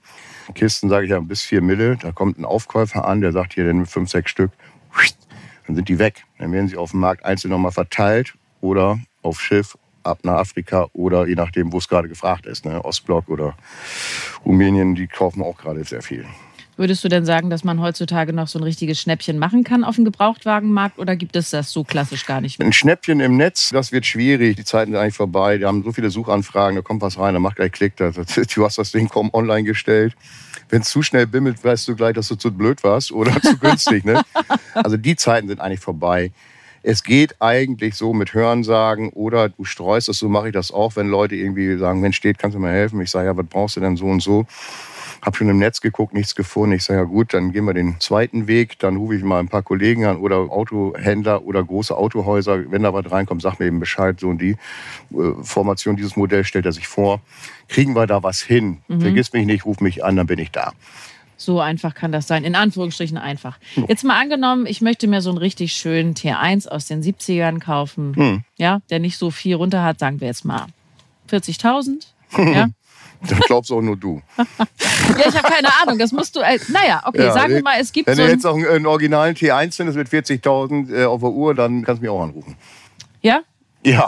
Kisten, 0.54 0.90
sage 0.90 1.06
ich 1.06 1.12
ja, 1.12 1.20
bis 1.22 1.44
vier 1.44 1.62
Mille, 1.62 1.98
da 1.98 2.12
kommt 2.12 2.38
ein 2.38 2.46
Aufkäufer 2.46 3.06
an, 3.06 3.22
der 3.22 3.32
sagt 3.32 3.54
hier, 3.54 3.64
nimmt 3.64 3.90
fünf, 3.90 4.10
sechs 4.10 4.32
Stück, 4.32 4.52
dann 5.72 5.78
sind 5.78 5.90
die 5.90 6.00
weg. 6.00 6.26
Dann 6.38 6.52
werden 6.52 6.68
sie 6.68 6.76
auf 6.76 6.92
dem 6.92 7.00
Markt 7.00 7.24
einzeln 7.24 7.52
nochmal 7.52 7.72
verteilt 7.72 8.34
oder 8.60 9.00
auf 9.22 9.40
Schiff 9.40 9.78
ab 10.04 10.20
nach 10.24 10.40
Afrika 10.40 10.88
oder 10.94 11.28
je 11.28 11.36
nachdem, 11.36 11.72
wo 11.72 11.78
es 11.78 11.88
gerade 11.88 12.10
gefragt 12.10 12.46
ist. 12.46 12.66
Ne? 12.66 12.84
Ostblock 12.84 13.30
oder 13.30 13.56
Rumänien, 14.46 14.96
die 14.96 15.08
kaufen 15.08 15.42
auch 15.42 15.58
gerade 15.58 15.84
sehr 15.86 16.02
viel. 16.02 16.26
Würdest 16.82 17.04
du 17.04 17.10
denn 17.10 17.26
sagen, 17.26 17.52
dass 17.52 17.64
man 17.64 17.80
heutzutage 17.80 18.34
noch 18.34 18.48
so 18.48 18.58
ein 18.58 18.64
richtiges 18.64 19.00
Schnäppchen 19.00 19.38
machen 19.38 19.64
kann 19.64 19.84
auf 19.84 19.98
dem 19.98 20.04
Gebrauchtwagenmarkt 20.04 20.98
oder 20.98 21.16
gibt 21.16 21.36
es 21.36 21.52
das 21.52 21.72
so 21.72 21.84
klassisch 21.84 22.26
gar 22.26 22.42
nicht 22.42 22.58
mehr? 22.58 22.68
Ein 22.68 22.74
Schnäppchen 22.74 23.20
im 23.20 23.38
Netz, 23.38 23.70
das 23.70 23.92
wird 23.92 24.04
schwierig. 24.08 24.56
Die 24.56 24.64
Zeiten 24.64 24.94
sind 24.94 25.00
eigentlich 25.00 25.14
vorbei. 25.14 25.60
Die 25.60 25.66
haben 25.66 25.84
so 25.84 25.92
viele 25.92 26.10
Suchanfragen, 26.10 26.78
da 26.78 26.82
kommt 26.82 27.04
was 27.04 27.20
rein, 27.20 27.36
da 27.36 27.40
macht 27.40 27.58
gleich 27.58 27.72
Klick. 27.72 27.94
Du 28.56 28.66
hast 28.66 28.80
das 28.80 28.92
Ding 28.94 29.10
kaum 29.10 29.30
online 29.32 29.62
gestellt. 29.62 30.16
Wenn 30.70 30.82
es 30.82 30.90
zu 30.90 31.04
schnell 31.04 31.28
bimmelt, 31.28 31.64
weißt 31.64 31.88
du 31.88 31.96
gleich, 31.96 32.16
dass 32.16 32.28
du 32.30 32.36
zu 32.36 32.52
blöd 32.52 32.84
warst 32.84 33.12
oder 33.12 33.40
zu 33.44 33.60
günstig. 33.60 34.04
Ne? 34.04 34.20
Also 34.74 34.98
die 34.98 35.16
Zeiten 35.16 35.50
sind 35.50 35.62
eigentlich 35.62 35.82
vorbei. 35.82 36.32
Es 36.82 37.04
geht 37.04 37.40
eigentlich 37.40 37.94
so 37.94 38.12
mit 38.12 38.34
Hörensagen 38.34 39.10
oder 39.10 39.50
du 39.50 39.66
streust 39.66 40.10
es, 40.10 40.18
so 40.18 40.30
mache 40.30 40.48
ich 40.48 40.54
das 40.54 40.72
auch, 40.72 40.96
wenn 40.96 41.10
Leute 41.10 41.36
irgendwie 41.36 41.78
sagen, 41.78 42.02
Mensch, 42.02 42.18
steht, 42.18 42.40
kannst 42.40 42.56
du 42.56 42.60
mir 42.60 42.72
helfen? 42.72 43.00
Ich 43.02 43.12
sage, 43.12 43.28
ja, 43.28 43.38
was 43.38 43.46
brauchst 43.46 43.76
du 43.76 43.82
denn 43.82 43.98
so 43.98 44.08
und 44.08 44.22
so? 44.22 44.48
Hab 45.22 45.38
schon 45.38 45.50
im 45.50 45.60
Netz 45.60 45.82
geguckt, 45.82 46.14
nichts 46.14 46.36
gefunden. 46.36 46.76
Ich 46.76 46.84
sage, 46.84 47.00
ja 47.00 47.06
gut, 47.06 47.34
dann 47.34 47.52
gehen 47.52 47.66
wir 47.66 47.74
den 47.74 48.00
zweiten 48.00 48.48
Weg. 48.48 48.80
Dann 48.80 48.98
rufe 48.98 49.16
ich 49.16 49.24
mal 49.24 49.40
ein 49.40 49.50
paar 49.50 49.62
Kollegen 49.62 50.06
an 50.06 50.18
oder 50.18 50.38
Autohändler 50.38 51.44
oder 51.44 51.64
große 51.64 51.96
Autohäuser. 51.96 52.72
Wenn 52.72 52.84
da 52.84 52.94
was 52.94 53.12
reinkommt, 53.12 53.42
sag 53.42 53.60
mir 53.60 53.68
eben 53.68 53.80
Bescheid. 53.80 54.20
So 54.20 54.30
und 54.30 54.42
die 54.42 54.58
äh, 55.12 55.34
Formation, 55.44 55.96
dieses 55.96 56.16
Modell 56.16 56.44
stellt 56.44 56.66
er 56.66 56.72
sich 56.72 56.88
vor. 56.88 57.22
Kriegen 57.68 57.96
wir 57.96 58.08
da 58.08 58.24
was 58.24 58.42
hin? 58.42 58.80
Mhm. 58.88 59.02
Vergiss 59.02 59.32
mich 59.34 59.46
nicht, 59.46 59.66
ruf 59.66 59.80
mich 59.80 60.04
an, 60.04 60.16
dann 60.16 60.28
bin 60.28 60.40
ich 60.40 60.52
da. 60.52 60.74
So 61.42 61.60
einfach 61.60 61.96
kann 61.96 62.12
das 62.12 62.28
sein. 62.28 62.44
In 62.44 62.56
Anführungsstrichen 62.56 63.18
einfach. 63.18 63.58
Jetzt 63.88 64.04
mal 64.04 64.20
angenommen, 64.20 64.68
ich 64.68 64.82
möchte 64.82 65.08
mir 65.08 65.22
so 65.22 65.30
einen 65.30 65.40
richtig 65.40 65.74
schönen 65.74 66.14
T1 66.14 66.68
aus 66.68 66.86
den 66.86 67.02
70ern 67.02 67.60
kaufen. 67.60 68.16
Hm. 68.16 68.44
Ja, 68.58 68.82
der 68.92 69.00
nicht 69.00 69.18
so 69.18 69.32
viel 69.32 69.56
runter 69.56 69.84
hat, 69.84 69.98
sagen 69.98 70.20
wir 70.22 70.28
jetzt 70.28 70.46
mal 70.46 70.68
40.000. 71.30 72.08
Ja. 72.38 72.70
Das 73.28 73.40
glaubst 73.42 73.72
auch 73.72 73.82
nur 73.82 73.98
du. 73.98 74.22
ja, 74.38 74.46
ich 75.28 75.36
habe 75.36 75.48
keine 75.48 75.70
Ahnung. 75.82 76.00
Das 76.00 76.12
musst 76.12 76.36
du. 76.36 76.40
Äh, 76.40 76.60
naja, 76.70 77.04
okay, 77.06 77.26
ja, 77.26 77.34
sagen 77.34 77.54
wir 77.54 77.62
mal, 77.62 77.80
es 77.80 77.92
gibt. 77.92 78.08
Wenn 78.08 78.16
so 78.16 78.24
du 78.24 78.30
jetzt 78.30 78.46
auch 78.46 78.56
einen, 78.56 78.68
einen 78.68 78.86
originalen 78.86 79.36
T1 79.36 79.76
findest 79.76 79.98
mit 79.98 80.10
40.000 80.10 80.94
äh, 80.94 81.06
auf 81.06 81.22
der 81.22 81.30
Uhr, 81.30 81.54
dann 81.54 81.84
kannst 81.84 82.02
du 82.02 82.06
mich 82.06 82.10
auch 82.10 82.24
anrufen. 82.24 82.56
Ja? 83.22 83.42
Ja. 83.86 84.08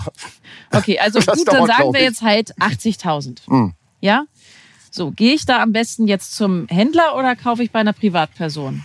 Okay, 0.72 1.00
also 1.00 1.20
gut, 1.20 1.48
dann 1.48 1.68
sagen 1.68 1.94
wir 1.94 2.02
jetzt 2.02 2.22
halt 2.22 2.56
80.000. 2.58 3.48
Hm. 3.48 3.74
Ja? 4.02 4.26
So, 4.92 5.12
gehe 5.12 5.34
ich 5.34 5.46
da 5.46 5.62
am 5.62 5.72
besten 5.72 6.08
jetzt 6.08 6.36
zum 6.36 6.68
Händler 6.68 7.16
oder 7.16 7.36
kaufe 7.36 7.64
ich 7.64 7.72
bei 7.72 7.80
einer 7.80 7.94
Privatperson? 7.94 8.84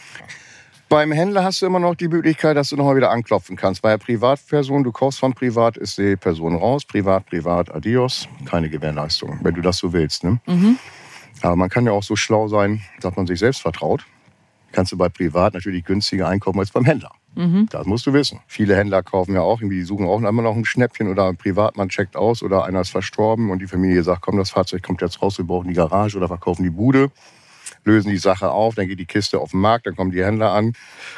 Beim 0.89 1.13
Händler 1.13 1.45
hast 1.45 1.61
du 1.61 1.67
immer 1.67 1.81
noch 1.81 1.95
die 1.97 2.09
Möglichkeit, 2.09 2.57
dass 2.57 2.71
du 2.71 2.77
nochmal 2.77 2.97
wieder 2.97 3.11
anklopfen 3.11 3.57
kannst. 3.57 3.83
Bei 3.83 3.91
einer 3.91 3.99
Privatperson, 3.99 4.85
du 4.85 4.91
kaufst 4.91 5.21
von 5.21 5.35
Privat, 5.35 5.77
ist 5.77 5.99
die 5.99 6.17
Person 6.17 6.57
raus. 6.57 6.87
Privat, 6.87 7.27
Privat, 7.27 7.75
adios. 7.75 8.27
Keine 8.47 8.71
Gewährleistung, 8.71 9.39
wenn 9.43 9.55
du 9.55 9.61
das 9.61 9.77
so 9.77 9.93
willst. 9.93 10.25
Ne? 10.25 10.41
Mhm. 10.47 10.79
Aber 11.43 11.57
man 11.57 11.69
kann 11.69 11.85
ja 11.85 11.93
auch 11.93 12.03
so 12.03 12.17
schlau 12.17 12.49
sein, 12.49 12.81
dass 13.03 13.15
man 13.17 13.27
sich 13.27 13.39
selbst 13.39 13.61
vertraut. 13.61 14.07
Kannst 14.73 14.91
du 14.91 14.97
bei 14.97 15.11
Privat 15.11 15.53
natürlich 15.53 15.85
günstiger 15.85 16.27
einkaufen 16.27 16.59
als 16.59 16.71
beim 16.71 16.87
Händler. 16.87 17.11
Mhm. 17.35 17.69
Das 17.71 17.85
musst 17.85 18.07
du 18.07 18.15
wissen. 18.15 18.41
Viele 18.47 18.75
Händler 18.75 19.03
kaufen 19.03 19.35
ja 19.35 19.43
auch, 19.43 19.61
die 19.61 19.83
suchen 19.83 20.07
auch 20.07 20.23
immer 20.23 20.43
noch 20.43 20.57
ein 20.57 20.65
Schnäppchen 20.65 21.09
oder 21.09 21.29
ein 21.29 21.37
Privatmann 21.37 21.91
checkt 21.91 22.17
aus 22.17 22.43
oder 22.43 22.65
einer 22.65 22.81
ist 22.81 22.91
verstorben 22.91 23.51
und 23.51 23.61
die 23.61 23.67
Familie 23.67 24.03
sagt, 24.03 24.23
komm, 24.23 24.39
das 24.39 24.51
Fahrzeug 24.51 24.83
kommt 24.83 25.03
jetzt 25.03 25.21
raus, 25.21 25.37
wir 25.37 25.45
brauchen 25.45 25.69
die 25.69 25.75
Garage 25.75 26.17
oder 26.17 26.29
verkaufen 26.29 26.63
die 26.63 26.71
Bude 26.71 27.11
lösen 27.89 28.11
die 28.11 28.19
Sache 28.19 28.51
auf, 28.51 28.75
dann 28.75 28.87
geht 28.87 29.01
die 29.01 29.07
Kiste 29.07 29.41
auf 29.41 29.51
den 29.51 29.61
Markt, 29.61 29.87
dann 29.87 29.97
kommen 29.97 30.13
die 30.13 30.25
Händler 30.25 30.53
an, 30.53 30.75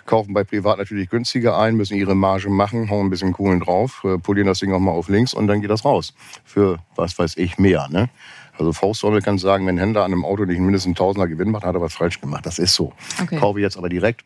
kaufen 0.06 0.32
bei 0.32 0.44
Privat 0.44 0.78
natürlich 0.78 1.10
günstiger 1.10 1.58
ein, 1.58 1.76
müssen 1.76 1.96
ihre 1.96 2.14
Marge 2.14 2.48
machen, 2.48 2.88
hauen 2.88 3.06
ein 3.06 3.10
bisschen 3.10 3.32
Kohlen 3.32 3.60
drauf, 3.60 4.02
äh, 4.04 4.18
polieren 4.18 4.46
das 4.46 4.60
Ding 4.60 4.72
auch 4.72 4.78
mal 4.78 4.92
auf 4.92 5.08
links 5.08 5.34
und 5.34 5.46
dann 5.48 5.60
geht 5.60 5.70
das 5.70 5.84
raus. 5.84 6.14
Für, 6.44 6.78
was 6.96 7.18
weiß 7.18 7.36
ich, 7.36 7.58
mehr. 7.58 7.88
Ne? 7.90 8.08
Also 8.56 8.72
Faustsorte 8.72 9.20
kann 9.20 9.38
sagen, 9.38 9.66
wenn 9.66 9.76
ein 9.76 9.78
Händler 9.78 10.04
an 10.04 10.12
einem 10.12 10.24
Auto 10.24 10.44
nicht 10.44 10.60
mindestens 10.60 10.86
einen 10.86 10.94
Tausender 10.94 11.28
Gewinn 11.28 11.50
macht, 11.50 11.64
hat 11.64 11.74
er 11.74 11.80
was 11.80 11.94
falsch 11.94 12.20
gemacht. 12.20 12.46
Das 12.46 12.58
ist 12.58 12.74
so. 12.74 12.92
Okay. 13.20 13.36
Kaufe 13.36 13.60
jetzt 13.60 13.76
aber 13.76 13.88
direkt 13.88 14.24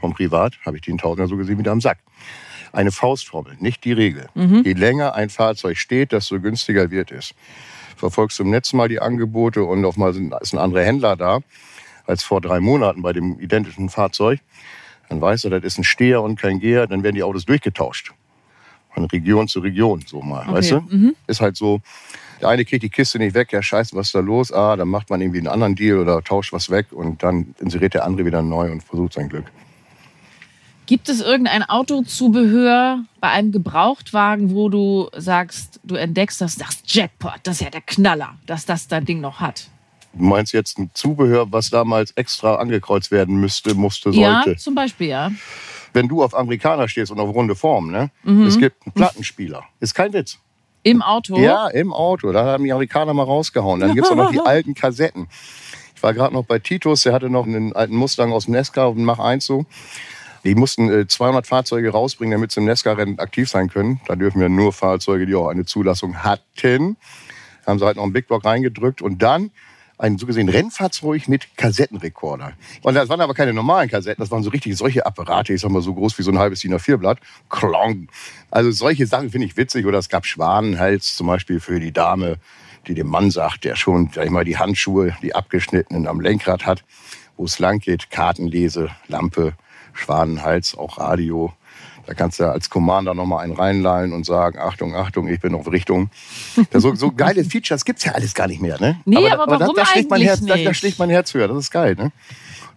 vom 0.00 0.12
Privat, 0.12 0.54
habe 0.64 0.76
ich 0.76 0.82
den 0.82 0.98
Tausender 0.98 1.28
so 1.28 1.36
gesehen 1.36 1.58
wieder 1.58 1.72
am 1.72 1.80
Sack. 1.80 1.98
Eine 2.72 2.92
Faustformel, 2.92 3.56
nicht 3.58 3.84
die 3.84 3.92
Regel. 3.92 4.28
Mhm. 4.34 4.62
Je 4.64 4.74
länger 4.74 5.14
ein 5.14 5.28
Fahrzeug 5.28 5.76
steht, 5.76 6.12
desto 6.12 6.40
günstiger 6.40 6.90
wird 6.90 7.10
es. 7.10 7.34
Verfolgst 8.00 8.38
du 8.38 8.44
im 8.44 8.50
Netz 8.50 8.72
mal 8.72 8.88
die 8.88 9.00
Angebote 9.00 9.62
und 9.62 9.84
auf 9.84 9.96
mal 9.96 10.14
ist 10.40 10.52
ein 10.52 10.58
anderer 10.58 10.82
Händler 10.82 11.16
da 11.16 11.40
als 12.06 12.22
vor 12.24 12.40
drei 12.40 12.60
Monaten 12.60 13.02
bei 13.02 13.12
dem 13.12 13.38
identischen 13.40 13.88
Fahrzeug, 13.88 14.40
dann 15.08 15.20
weißt 15.20 15.44
du, 15.44 15.50
das 15.50 15.62
ist 15.64 15.78
ein 15.78 15.84
Steher 15.84 16.22
und 16.22 16.38
kein 16.38 16.60
Geher, 16.60 16.86
dann 16.86 17.02
werden 17.02 17.14
die 17.14 17.22
Autos 17.22 17.44
durchgetauscht. 17.44 18.12
Von 18.92 19.04
Region 19.04 19.46
zu 19.46 19.60
Region, 19.60 20.02
so 20.06 20.20
mal, 20.20 20.42
okay. 20.42 20.52
weißt 20.52 20.70
du? 20.72 20.80
Mhm. 20.80 21.14
Ist 21.28 21.40
halt 21.40 21.56
so, 21.56 21.80
der 22.40 22.48
eine 22.48 22.64
kriegt 22.64 22.82
die 22.82 22.88
Kiste 22.88 23.18
nicht 23.18 23.34
weg, 23.34 23.52
ja 23.52 23.62
scheiße, 23.62 23.94
was 23.94 24.06
ist 24.06 24.14
da 24.14 24.20
los? 24.20 24.52
Ah, 24.52 24.76
dann 24.76 24.88
macht 24.88 25.10
man 25.10 25.20
irgendwie 25.20 25.38
einen 25.38 25.48
anderen 25.48 25.76
Deal 25.76 25.98
oder 25.98 26.22
tauscht 26.22 26.52
was 26.52 26.70
weg 26.70 26.86
und 26.90 27.22
dann 27.22 27.54
inseriert 27.60 27.94
der 27.94 28.04
andere 28.04 28.26
wieder 28.26 28.42
neu 28.42 28.72
und 28.72 28.82
versucht 28.82 29.12
sein 29.12 29.28
Glück. 29.28 29.44
Gibt 30.90 31.08
es 31.08 31.20
irgendein 31.20 31.62
Autozubehör 31.62 33.04
bei 33.20 33.28
einem 33.28 33.52
Gebrauchtwagen, 33.52 34.56
wo 34.56 34.68
du 34.68 35.08
sagst, 35.16 35.78
du 35.84 35.94
entdeckst 35.94 36.40
das, 36.40 36.56
das 36.56 36.82
Jackpot, 36.84 37.34
das 37.44 37.54
ist 37.54 37.60
ja 37.60 37.70
der 37.70 37.82
Knaller, 37.82 38.34
dass 38.44 38.66
das 38.66 38.88
dein 38.88 39.04
Ding 39.04 39.20
noch 39.20 39.38
hat? 39.38 39.68
Du 40.14 40.24
meinst 40.24 40.52
jetzt 40.52 40.80
ein 40.80 40.90
Zubehör, 40.92 41.52
was 41.52 41.70
damals 41.70 42.10
extra 42.16 42.56
angekreuzt 42.56 43.12
werden 43.12 43.36
müsste, 43.36 43.76
musste, 43.76 44.12
sollte? 44.12 44.50
Ja, 44.50 44.56
zum 44.56 44.74
Beispiel, 44.74 45.06
ja. 45.06 45.30
Wenn 45.92 46.08
du 46.08 46.24
auf 46.24 46.36
Amerikaner 46.36 46.88
stehst 46.88 47.12
und 47.12 47.20
auf 47.20 47.32
runde 47.32 47.54
Form, 47.54 47.92
ne? 47.92 48.10
Mhm. 48.24 48.48
Es 48.48 48.58
gibt 48.58 48.84
einen 48.84 48.92
Plattenspieler. 48.92 49.62
Ist 49.78 49.94
kein 49.94 50.12
Witz. 50.12 50.38
Im 50.82 51.02
Auto? 51.02 51.38
Ja, 51.38 51.68
im 51.68 51.92
Auto. 51.92 52.32
Da 52.32 52.44
haben 52.44 52.64
die 52.64 52.72
Amerikaner 52.72 53.14
mal 53.14 53.22
rausgehauen. 53.22 53.78
Dann 53.78 53.94
gibt 53.94 54.06
es 54.06 54.10
auch 54.10 54.16
noch 54.16 54.32
die 54.32 54.40
alten 54.44 54.74
Kassetten. 54.74 55.28
Ich 55.94 56.02
war 56.02 56.14
gerade 56.14 56.34
noch 56.34 56.46
bei 56.46 56.58
Titus, 56.58 57.02
der 57.02 57.12
hatte 57.12 57.30
noch 57.30 57.46
einen 57.46 57.76
alten 57.76 57.94
Mustang 57.94 58.32
aus 58.32 58.46
dem 58.46 58.54
Nesca 58.54 58.86
und 58.86 59.04
Mach 59.04 59.20
1 59.20 59.46
so. 59.46 59.66
Die 60.44 60.54
mussten 60.54 61.08
200 61.08 61.44
äh, 61.44 61.48
Fahrzeuge 61.48 61.90
rausbringen, 61.90 62.32
damit 62.32 62.52
sie 62.52 62.60
im 62.60 62.66
Nesca-Rennen 62.66 63.18
aktiv 63.18 63.48
sein 63.48 63.68
können. 63.68 64.00
Da 64.06 64.16
dürfen 64.16 64.40
wir 64.40 64.48
nur 64.48 64.72
Fahrzeuge, 64.72 65.26
die 65.26 65.34
auch 65.34 65.48
eine 65.48 65.64
Zulassung 65.64 66.22
hatten. 66.22 66.96
Da 67.64 67.72
haben 67.72 67.78
sie 67.78 67.84
halt 67.84 67.96
noch 67.96 68.04
einen 68.04 68.12
Big 68.12 68.26
Block 68.26 68.44
reingedrückt 68.44 69.02
und 69.02 69.22
dann 69.22 69.50
ein 70.00 70.16
so 70.16 70.26
gesehen 70.26 70.48
Rennfahrzeug 70.48 71.28
mit 71.28 71.56
Kassettenrekorder. 71.56 72.52
Und 72.82 72.94
das 72.94 73.08
waren 73.08 73.20
aber 73.20 73.34
keine 73.34 73.52
normalen 73.52 73.88
Kassetten, 73.88 74.22
das 74.22 74.30
waren 74.30 74.42
so 74.42 74.50
richtig 74.50 74.76
solche 74.76 75.04
Apparate, 75.04 75.52
ich 75.52 75.60
sag 75.60 75.70
mal 75.70 75.82
so 75.82 75.94
groß 75.94 76.18
wie 76.18 76.22
so 76.22 76.30
ein 76.30 76.38
halbes 76.38 76.60
DIN 76.60 76.74
A4-Blatt. 76.74 77.18
Klong. 77.50 78.08
Also 78.50 78.70
solche 78.70 79.06
Sachen 79.06 79.30
finde 79.30 79.46
ich 79.46 79.56
witzig. 79.56 79.84
Oder 79.84 79.98
es 79.98 80.08
gab 80.08 80.24
Schwanenhals 80.24 81.16
zum 81.16 81.26
Beispiel 81.26 81.60
für 81.60 81.80
die 81.80 81.92
Dame, 81.92 82.38
die 82.86 82.94
dem 82.94 83.08
Mann 83.08 83.30
sagt, 83.30 83.64
der 83.64 83.76
schon, 83.76 84.10
ich 84.20 84.30
mal, 84.30 84.44
die 84.44 84.56
Handschuhe, 84.56 85.14
die 85.22 85.34
abgeschnittenen 85.34 86.06
am 86.06 86.20
Lenkrad 86.20 86.64
hat, 86.64 86.82
wo 87.36 87.44
es 87.44 87.58
lang 87.58 87.78
geht, 87.78 88.10
Kartenlese, 88.10 88.88
Lampe, 89.08 89.54
Schwanenhals, 90.00 90.76
auch 90.76 90.98
Radio. 90.98 91.52
Da 92.06 92.14
kannst 92.14 92.40
du 92.40 92.50
als 92.50 92.70
Commander 92.70 93.14
nochmal 93.14 93.44
einen 93.44 93.54
reinlallen 93.54 94.12
und 94.12 94.26
sagen, 94.26 94.58
Achtung, 94.58 94.96
Achtung, 94.96 95.28
ich 95.28 95.40
bin 95.40 95.54
auf 95.54 95.70
Richtung. 95.70 96.10
so, 96.72 96.94
so 96.94 97.12
geile 97.12 97.44
Features 97.44 97.84
gibt 97.84 98.00
es 98.00 98.04
ja 98.04 98.12
alles 98.12 98.34
gar 98.34 98.48
nicht 98.48 98.60
mehr. 98.60 98.80
Ne? 98.80 99.00
Nee, 99.04 99.18
aber, 99.18 99.34
aber, 99.34 99.42
aber 99.42 99.60
warum 99.60 99.76
da, 99.76 99.82
da, 99.82 99.86
schlägt 99.86 100.10
mein 100.10 100.22
Herz, 100.22 100.44
da, 100.44 100.56
da, 100.56 100.74
schlägt 100.74 100.98
mein 100.98 101.10
Herz 101.10 101.32
höher. 101.34 101.46
Das 101.46 101.58
ist 101.58 101.70
geil. 101.70 101.94
Ne? 101.94 102.10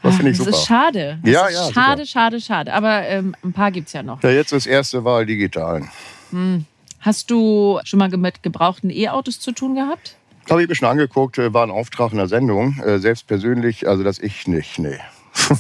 Das 0.03 0.17
finde 0.17 0.31
ich 0.31 0.38
super. 0.38 0.51
Das 0.51 0.59
ist 0.59 0.67
schade. 0.67 1.19
Das 1.23 1.31
ja, 1.31 1.49
ja, 1.49 1.71
schade, 1.71 2.05
super. 2.05 2.05
schade, 2.05 2.41
schade. 2.41 2.73
Aber 2.73 3.07
ähm, 3.07 3.36
ein 3.43 3.53
paar 3.53 3.71
gibt 3.71 3.88
es 3.88 3.93
ja 3.93 4.03
noch. 4.03 4.21
Ja, 4.21 4.29
jetzt 4.29 4.51
das 4.51 4.67
erste 4.67 5.03
Wahl 5.03 5.25
digital. 5.25 5.83
Hm. 6.31 6.65
Hast 6.99 7.31
du 7.31 7.79
schon 7.86 7.99
mal 7.99 8.09
mit 8.09 8.43
gebrauchten 8.43 8.89
E-Autos 8.89 9.39
zu 9.39 9.51
tun 9.51 9.75
gehabt? 9.75 10.15
Habe 10.49 10.62
ich 10.62 10.69
mir 10.69 10.75
schon 10.75 10.88
angeguckt, 10.89 11.38
äh, 11.38 11.53
war 11.53 11.65
ein 11.65 11.71
Auftrag 11.71 12.12
in 12.12 12.17
der 12.17 12.27
Sendung. 12.27 12.79
Äh, 12.79 12.99
selbst 12.99 13.27
persönlich, 13.27 13.88
also 13.88 14.03
das 14.03 14.19
ich 14.19 14.47
nicht, 14.47 14.79
nee. 14.79 14.99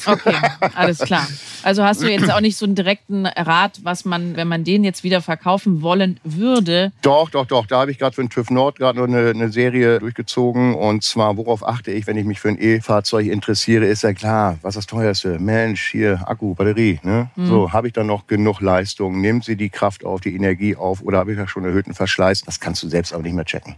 Okay, 0.05 0.35
alles 0.75 0.99
klar. 0.99 1.27
Also 1.63 1.83
hast 1.83 2.01
du 2.01 2.11
jetzt 2.11 2.31
auch 2.31 2.41
nicht 2.41 2.57
so 2.57 2.65
einen 2.65 2.75
direkten 2.75 3.25
Rat, 3.25 3.79
was 3.83 4.05
man, 4.05 4.35
wenn 4.35 4.47
man 4.47 4.63
den 4.63 4.83
jetzt 4.83 5.03
wieder 5.03 5.21
verkaufen 5.21 5.81
wollen 5.81 6.19
würde? 6.23 6.91
Doch, 7.01 7.29
doch, 7.29 7.45
doch. 7.45 7.65
Da 7.65 7.81
habe 7.81 7.91
ich 7.91 7.99
gerade 7.99 8.15
für 8.15 8.21
den 8.21 8.29
TÜV 8.29 8.49
Nord 8.49 8.77
gerade 8.77 8.99
noch 8.99 9.07
eine, 9.07 9.29
eine, 9.29 9.51
Serie 9.51 9.99
durchgezogen. 9.99 10.75
Und 10.75 11.03
zwar, 11.03 11.37
worauf 11.37 11.65
achte 11.65 11.91
ich, 11.91 12.07
wenn 12.07 12.17
ich 12.17 12.25
mich 12.25 12.39
für 12.39 12.49
ein 12.49 12.57
E-Fahrzeug 12.59 13.27
interessiere, 13.27 13.85
ist 13.85 14.03
ja 14.03 14.13
klar, 14.13 14.57
was 14.61 14.75
ist 14.75 14.77
das 14.77 14.87
teuerste? 14.87 15.39
Mensch, 15.39 15.91
hier 15.91 16.21
Akku, 16.27 16.55
Batterie. 16.55 16.99
Ne? 17.03 17.29
Mhm. 17.35 17.45
So, 17.45 17.73
habe 17.73 17.87
ich 17.87 17.93
dann 17.93 18.07
noch 18.07 18.27
genug 18.27 18.61
Leistung? 18.61 19.21
Nimmt 19.21 19.45
sie 19.45 19.55
die 19.55 19.69
Kraft 19.69 20.03
auf, 20.05 20.21
die 20.21 20.35
Energie 20.35 20.75
auf 20.75 21.01
oder 21.01 21.19
habe 21.19 21.31
ich 21.31 21.37
ja 21.37 21.47
schon 21.47 21.65
erhöhten 21.65 21.93
Verschleiß? 21.93 22.41
Das 22.41 22.59
kannst 22.59 22.83
du 22.83 22.89
selbst 22.89 23.13
aber 23.13 23.23
nicht 23.23 23.35
mehr 23.35 23.45
checken. 23.45 23.75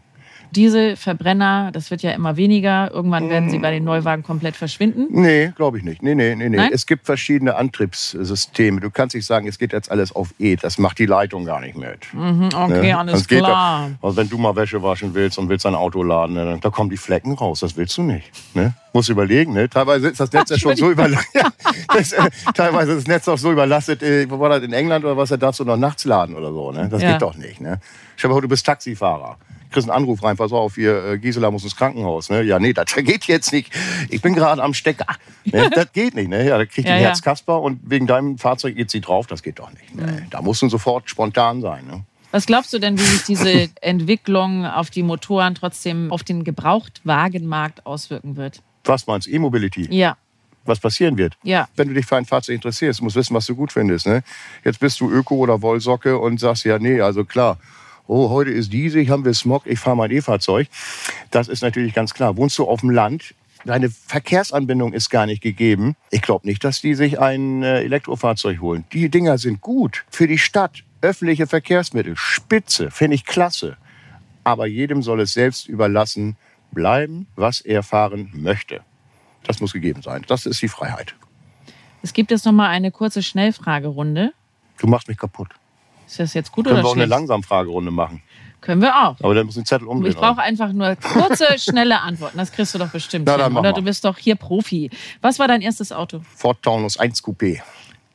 Dieselverbrenner, 0.56 1.72
das 1.74 1.92
wird 1.92 2.02
ja 2.02 2.12
immer 2.12 2.38
weniger. 2.38 2.92
Irgendwann 2.92 3.30
werden 3.30 3.50
sie 3.50 3.60
bei 3.60 3.72
den 3.72 3.84
Neuwagen 3.84 4.24
komplett 4.24 4.56
verschwinden. 4.56 5.08
Nee, 5.10 5.52
glaube 5.56 5.78
ich 5.78 5.84
nicht. 5.84 6.02
Nee, 6.02 6.16
nee, 6.16 6.36
nee, 6.36 6.50
nee. 6.50 6.70
Es 6.72 6.86
gibt 6.86 7.06
verschiedene 7.06 7.56
Antriebssysteme. 7.56 8.80
Du 8.80 8.90
kannst 8.90 9.16
nicht 9.16 9.26
sagen, 9.26 9.48
es 9.48 9.58
geht 9.58 9.74
jetzt 9.74 9.92
alles 9.92 10.16
auf 10.16 10.34
E. 10.40 10.56
Das 10.56 10.78
macht 10.78 11.00
die 11.00 11.06
Leitung 11.06 11.46
gar 11.46 11.60
nicht 11.60 11.76
mit. 11.76 12.14
Mhm, 12.14 12.50
okay, 12.56 12.88
ne? 12.88 12.98
alles 12.98 13.28
klar. 13.28 13.90
Da, 14.02 14.08
also 14.08 14.18
wenn 14.18 14.30
du 14.30 14.38
mal 14.38 14.56
Wäsche 14.56 14.82
waschen 14.82 15.14
willst 15.14 15.38
und 15.38 15.50
willst 15.50 15.66
dein 15.66 15.76
Auto 15.76 16.04
laden, 16.04 16.36
ne, 16.36 16.58
da 16.62 16.70
kommen 16.70 16.90
die 16.90 16.98
Flecken 16.98 17.34
raus. 17.34 17.60
Das 17.60 17.76
willst 17.76 17.98
du 17.98 18.04
nicht. 18.04 18.32
Ne? 18.54 18.74
Muss 18.94 19.10
überlegen. 19.10 19.54
Ne? 19.54 19.70
Teilweise 19.70 20.08
ist 20.08 20.20
das 20.20 20.32
Netz 20.32 20.50
ja 20.50 20.58
schon 20.58 20.76
so 20.76 20.92
überlastet. 20.92 21.44
Äh, 21.96 22.30
teilweise 22.54 22.92
ist 22.92 23.08
das 23.08 23.08
Netz 23.08 23.28
auch 23.28 23.38
so 23.38 23.52
überlastet. 23.54 24.04
Äh, 24.04 24.30
wo 24.30 24.38
war 24.40 24.50
das 24.50 24.64
in 24.64 24.74
England 24.74 25.06
oder 25.06 25.16
was? 25.16 25.30
Da 25.30 25.38
darfst 25.38 25.62
du 25.62 25.64
noch 25.64 25.78
nachts 25.78 26.04
laden 26.04 26.36
oder 26.36 26.52
so. 26.52 26.72
Ne? 26.72 26.90
Das 26.90 27.02
ja. 27.02 27.14
geht 27.14 27.22
doch 27.22 27.36
nicht. 27.36 27.62
Ne? 27.62 27.80
Stell 28.16 28.30
dir 28.30 28.34
vor, 28.34 28.42
du 28.42 28.48
bist 28.48 28.66
Taxifahrer 28.66 29.38
kriegst 29.76 29.90
einen 29.90 30.04
Anruf 30.04 30.24
rein, 30.24 30.38
pass 30.38 30.52
auf, 30.54 30.76
hier, 30.76 31.04
äh, 31.04 31.18
Gisela 31.20 31.52
muss 31.52 31.64
ins 31.64 31.76
Krankenhaus. 31.76 32.30
Ne? 32.30 32.42
Ja, 32.44 32.60
nee, 32.60 32.74
das 32.74 32.94
geht 32.96 33.26
jetzt 33.26 33.52
nicht. 33.52 33.72
Ich 34.10 34.22
bin 34.22 34.34
gerade 34.34 34.64
am 34.64 34.74
Stecker. 34.74 35.06
Ne? 35.44 35.70
Das 35.76 35.92
geht 35.92 36.16
nicht. 36.16 36.30
Ne? 36.30 36.48
Ja, 36.48 36.58
da 36.58 36.66
kriegt 36.66 36.88
ja, 36.88 36.96
die 36.96 37.04
ja. 37.04 37.10
Herzkasper 37.10 37.62
und 37.62 37.80
wegen 37.84 38.08
deinem 38.08 38.38
Fahrzeug 38.38 38.76
geht 38.76 38.90
sie 38.90 39.02
drauf. 39.02 39.28
Das 39.28 39.44
geht 39.44 39.60
doch 39.60 39.72
nicht. 39.72 39.94
Ne? 39.94 40.26
Da 40.30 40.42
musst 40.42 40.62
du 40.62 40.70
sofort 40.70 41.10
spontan 41.10 41.62
sein. 41.62 41.86
Ne? 41.86 42.06
Was 42.32 42.46
glaubst 42.46 42.72
du 42.72 42.80
denn, 42.80 42.98
wie 42.98 43.04
sich 43.04 43.24
diese 43.24 43.70
Entwicklung 43.82 44.66
auf 44.66 44.90
die 44.90 45.04
Motoren 45.04 45.56
trotzdem 45.56 46.12
auf 46.12 46.24
den 46.24 46.46
Gebrauchtwagenmarkt 46.46 47.86
auswirken 47.86 48.38
wird? 48.38 48.62
Was 48.86 49.06
meinst 49.08 49.28
du? 49.28 49.32
E-Mobility? 49.32 49.88
Ja. 49.94 50.16
was 50.64 50.80
passieren 50.80 51.18
wird. 51.18 51.36
Ja. 51.44 51.68
Wenn 51.76 51.90
du 51.90 51.94
dich 51.94 52.06
für 52.06 52.16
ein 52.16 52.26
Fahrzeug 52.26 52.56
interessierst, 52.56 53.02
musst 53.02 53.16
du 53.16 53.20
wissen, 53.20 53.36
was 53.36 53.46
du 53.46 53.56
gut 53.56 53.74
findest. 53.74 54.08
Ne? 54.08 54.24
Jetzt 54.64 54.80
bist 54.80 55.02
du 55.02 55.12
Öko 55.12 55.36
oder 55.36 55.62
Wollsocke 55.62 56.18
und 56.18 56.40
sagst 56.40 56.64
ja, 56.64 56.80
nee, 56.80 57.02
also 57.02 57.26
klar. 57.26 57.58
Oh, 58.08 58.30
heute 58.30 58.52
ist 58.52 58.72
diesig, 58.72 59.10
haben 59.10 59.26
wir 59.26 59.34
Smog, 59.34 59.64
ich 59.66 59.80
fahre 59.80 59.98
mein 59.98 60.12
E-Fahrzeug. 60.12 60.68
Das 61.32 61.48
ist 61.48 61.64
natürlich 61.64 61.94
ganz 61.96 62.14
klar. 62.14 62.38
Wohnst 62.38 62.58
du 62.60 62.66
auf 62.66 62.82
dem 62.82 62.92
Land, 62.92 63.34
deine 63.66 63.90
Verkehrsanbindung 63.90 64.94
ist 64.94 65.10
gar 65.10 65.26
nicht 65.26 65.42
gegeben. 65.42 65.96
Ich 66.12 66.22
glaube 66.22 66.48
nicht, 66.48 66.64
dass 66.64 66.82
die 66.82 66.94
sich 66.94 67.20
ein 67.20 67.64
äh, 67.64 67.82
Elektrofahrzeug 67.82 68.62
holen. 68.62 68.86
Die 68.94 69.10
Dinger 69.10 69.40
sind 69.40 69.62
gut 69.62 70.06
für 70.10 70.28
die 70.28 70.38
Stadt. 70.38 70.84
Öffentliche 71.02 71.48
Verkehrsmittel, 71.48 72.16
spitze, 72.16 72.92
finde 72.92 73.16
ich 73.16 73.26
klasse. 73.26 73.78
Aber 74.44 74.68
jedem 74.68 75.02
soll 75.02 75.20
es 75.22 75.34
selbst 75.34 75.68
überlassen 75.68 76.38
bleiben, 76.72 77.26
was 77.36 77.62
er 77.62 77.82
fahren 77.82 78.32
möchte. 78.34 78.82
Das 79.44 79.62
muss 79.62 79.74
gegeben 79.74 80.04
sein. 80.04 80.24
Das 80.28 80.46
ist 80.46 80.62
die 80.62 80.68
Freiheit. 80.68 81.16
Es 82.04 82.14
gibt 82.14 82.30
jetzt 82.30 82.46
noch 82.46 82.52
mal 82.52 82.70
eine 82.70 82.92
kurze 82.92 83.24
Schnellfragerunde. 83.24 84.34
Du 84.78 84.88
machst 84.88 85.08
mich 85.08 85.18
kaputt. 85.18 85.50
Ist 86.06 86.20
das 86.20 86.34
jetzt 86.34 86.52
gut 86.52 86.66
Können 86.66 86.78
wir 86.78 86.80
oder 86.82 86.90
auch 86.90 86.94
eine 86.94 87.02
schlecht? 87.06 87.10
Langsamfragerunde 87.10 87.92
machen. 87.92 88.22
Können 88.62 88.82
wir 88.82 88.96
auch. 88.96 89.16
Aber 89.22 89.36
dann 89.36 89.46
muss 89.46 89.56
den 89.56 89.66
Zettel 89.66 89.88
umdrehen. 89.88 90.12
Ich 90.12 90.18
brauche 90.18 90.42
einfach 90.42 90.72
nur 90.74 90.96
kurze, 90.96 91.46
schnelle 91.58 92.02
Antworten. 92.02 92.38
Das 92.38 92.52
kriegst 92.52 92.74
du 92.74 92.80
doch 92.80 92.90
bestimmt. 92.90 93.28
Na, 93.28 93.38
dann 93.38 93.52
hin, 93.52 93.58
oder 93.58 93.74
du 93.74 93.84
bist 93.84 94.06
doch 94.06 94.18
hier 94.18 94.36
Profi. 94.36 94.90
Was 95.22 95.38
war 95.38 95.48
dein 95.48 95.62
erstes 95.62 95.92
Auto? 95.92 96.22
Ford 96.36 96.58
Taunus 96.64 96.98
1 96.98 97.24
Coupé. 97.24 97.62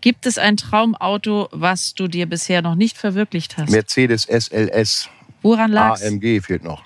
Gibt 0.00 0.26
es 0.26 0.38
ein 0.38 0.56
Traumauto, 0.56 1.48
was 1.52 1.94
du 1.94 2.08
dir 2.08 2.26
bisher 2.26 2.62
noch 2.62 2.74
nicht 2.74 2.96
verwirklicht 2.98 3.58
hast? 3.58 3.70
Mercedes 3.70 4.24
SLS. 4.24 5.08
Woran 5.42 5.70
lag's? 5.70 6.02
AMG 6.02 6.40
fehlt 6.40 6.64
noch. 6.64 6.82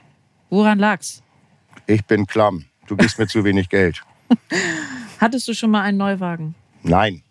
Woran 0.50 0.78
lag's? 0.78 1.22
Ich 1.86 2.04
bin 2.04 2.26
klamm. 2.26 2.66
Du 2.86 2.96
gibst 2.96 3.18
mir 3.18 3.26
zu 3.26 3.44
wenig 3.44 3.68
Geld. 3.68 4.02
Hattest 5.20 5.48
du 5.48 5.54
schon 5.54 5.70
mal 5.70 5.82
einen 5.82 5.96
Neuwagen? 5.96 6.54
Nein, 6.82 7.22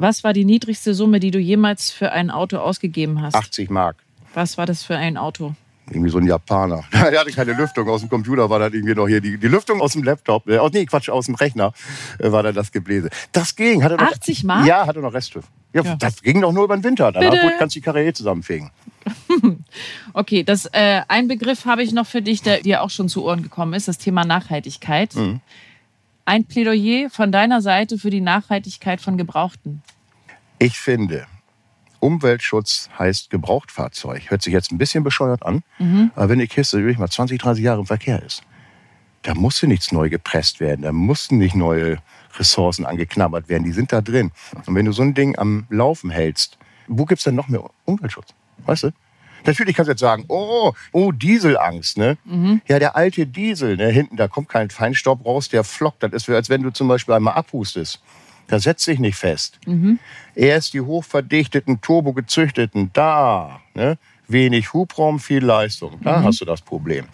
Was 0.00 0.24
war 0.24 0.32
die 0.32 0.46
niedrigste 0.46 0.94
Summe, 0.94 1.20
die 1.20 1.30
du 1.30 1.38
jemals 1.38 1.90
für 1.90 2.10
ein 2.10 2.30
Auto 2.30 2.56
ausgegeben 2.56 3.20
hast? 3.20 3.34
80 3.34 3.68
Mark. 3.68 3.96
Was 4.32 4.56
war 4.56 4.64
das 4.64 4.82
für 4.82 4.96
ein 4.96 5.18
Auto? 5.18 5.54
Irgendwie 5.90 6.08
so 6.08 6.16
ein 6.16 6.26
Japaner. 6.26 6.84
Der 6.90 7.00
hatte 7.20 7.32
keine 7.32 7.52
Lüftung. 7.52 7.86
Aus 7.86 8.00
dem 8.00 8.08
Computer 8.08 8.48
war 8.48 8.60
dann 8.60 8.72
irgendwie 8.72 8.94
noch 8.94 9.08
hier 9.08 9.20
die, 9.20 9.36
die 9.36 9.48
Lüftung 9.48 9.82
aus 9.82 9.92
dem 9.92 10.02
Laptop. 10.02 10.48
Äh, 10.48 10.58
nee, 10.72 10.86
Quatsch, 10.86 11.10
aus 11.10 11.26
dem 11.26 11.34
Rechner 11.34 11.74
äh, 12.18 12.32
war 12.32 12.42
dann 12.42 12.54
das 12.54 12.72
Gebläse. 12.72 13.10
Das 13.32 13.54
ging. 13.54 13.84
Hatte 13.84 13.96
noch, 13.96 14.10
80 14.10 14.44
Mark? 14.44 14.64
Ja, 14.66 14.86
hatte 14.86 15.00
noch 15.00 15.12
Reststück. 15.12 15.44
Ja, 15.74 15.82
Ja. 15.82 15.96
Das 15.96 16.22
ging 16.22 16.40
doch 16.40 16.52
nur 16.52 16.64
über 16.64 16.78
den 16.78 16.84
Winter. 16.84 17.12
Danach 17.12 17.30
Bitte? 17.30 17.52
kannst 17.58 17.76
du 17.76 17.80
die 17.80 17.84
Karriere 17.84 18.14
zusammenfegen. 18.14 18.70
Okay, 20.12 20.44
das 20.44 20.66
äh, 20.66 21.02
ein 21.08 21.28
Begriff 21.28 21.64
habe 21.64 21.82
ich 21.82 21.92
noch 21.92 22.06
für 22.06 22.20
dich, 22.20 22.42
der 22.42 22.60
dir 22.60 22.82
auch 22.82 22.90
schon 22.90 23.08
zu 23.08 23.24
Ohren 23.24 23.42
gekommen 23.42 23.72
ist, 23.74 23.88
das 23.88 23.96
Thema 23.96 24.24
Nachhaltigkeit. 24.24 25.14
Mhm. 25.14 25.40
Ein 26.30 26.44
Plädoyer 26.44 27.10
von 27.10 27.32
deiner 27.32 27.60
Seite 27.60 27.98
für 27.98 28.08
die 28.08 28.20
Nachhaltigkeit 28.20 29.00
von 29.00 29.18
Gebrauchten. 29.18 29.82
Ich 30.60 30.78
finde, 30.78 31.26
Umweltschutz 31.98 32.88
heißt 32.96 33.30
Gebrauchtfahrzeug. 33.30 34.30
Hört 34.30 34.40
sich 34.40 34.52
jetzt 34.52 34.70
ein 34.70 34.78
bisschen 34.78 35.02
bescheuert 35.02 35.44
an, 35.44 35.64
aber 36.14 36.28
wenn 36.28 36.38
die 36.38 36.46
Kiste 36.46 36.78
wirklich 36.78 36.98
mal 36.98 37.08
20, 37.08 37.40
30 37.40 37.64
Jahre 37.64 37.80
im 37.80 37.86
Verkehr 37.86 38.22
ist, 38.22 38.44
da 39.22 39.34
musste 39.34 39.66
nichts 39.66 39.90
neu 39.90 40.08
gepresst 40.08 40.60
werden, 40.60 40.82
da 40.82 40.92
mussten 40.92 41.38
nicht 41.38 41.56
neue 41.56 41.98
Ressourcen 42.38 42.86
angeknabbert 42.86 43.48
werden, 43.48 43.64
die 43.64 43.72
sind 43.72 43.92
da 43.92 44.00
drin. 44.00 44.30
Und 44.66 44.76
wenn 44.76 44.86
du 44.86 44.92
so 44.92 45.02
ein 45.02 45.14
Ding 45.14 45.36
am 45.36 45.66
Laufen 45.68 46.10
hältst, 46.10 46.58
wo 46.86 47.06
gibt's 47.06 47.24
denn 47.24 47.34
noch 47.34 47.48
mehr 47.48 47.68
Umweltschutz? 47.86 48.34
Weißt 48.66 48.84
du? 48.84 48.90
Natürlich 49.44 49.74
kannst 49.76 49.88
du 49.88 49.92
jetzt 49.92 50.00
sagen, 50.00 50.24
oh, 50.28 50.72
oh, 50.92 51.12
Dieselangst, 51.12 51.98
ne? 51.98 52.16
Ja, 52.68 52.78
der 52.78 52.96
alte 52.96 53.26
Diesel, 53.26 53.76
ne, 53.76 53.88
hinten, 53.88 54.16
da 54.16 54.28
kommt 54.28 54.48
kein 54.48 54.70
Feinstaub 54.70 55.24
raus, 55.24 55.48
der 55.48 55.64
flockt. 55.64 56.02
Das 56.02 56.12
ist, 56.12 56.28
wie, 56.28 56.34
als 56.34 56.48
wenn 56.48 56.62
du 56.62 56.70
zum 56.70 56.88
Beispiel 56.88 57.14
einmal 57.14 57.34
abhustest. 57.34 58.00
Da 58.48 58.58
setzt 58.58 58.84
sich 58.84 58.98
nicht 58.98 59.16
fest. 59.16 59.58
Erst 60.34 60.74
die 60.74 60.80
hochverdichteten, 60.80 61.80
turbogezüchteten, 61.80 62.90
da, 62.92 63.60
ne? 63.74 63.96
wenig 64.26 64.72
Hubraum, 64.72 65.20
viel 65.20 65.44
Leistung. 65.44 66.00
Da 66.02 66.22
hast 66.22 66.40
du 66.40 66.44
das 66.44 66.60
Problem. 66.60 67.06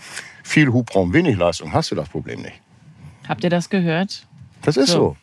Viel 0.42 0.68
Hubraum, 0.68 1.12
wenig 1.12 1.36
Leistung, 1.36 1.72
hast 1.72 1.90
du 1.90 1.94
das 1.94 2.08
Problem 2.08 2.40
nicht. 2.42 2.60
Habt 3.28 3.44
ihr 3.44 3.50
das 3.50 3.68
gehört? 3.68 4.26
Das 4.62 4.76
ist 4.76 4.88
So. 4.88 4.98
so. 4.98 5.16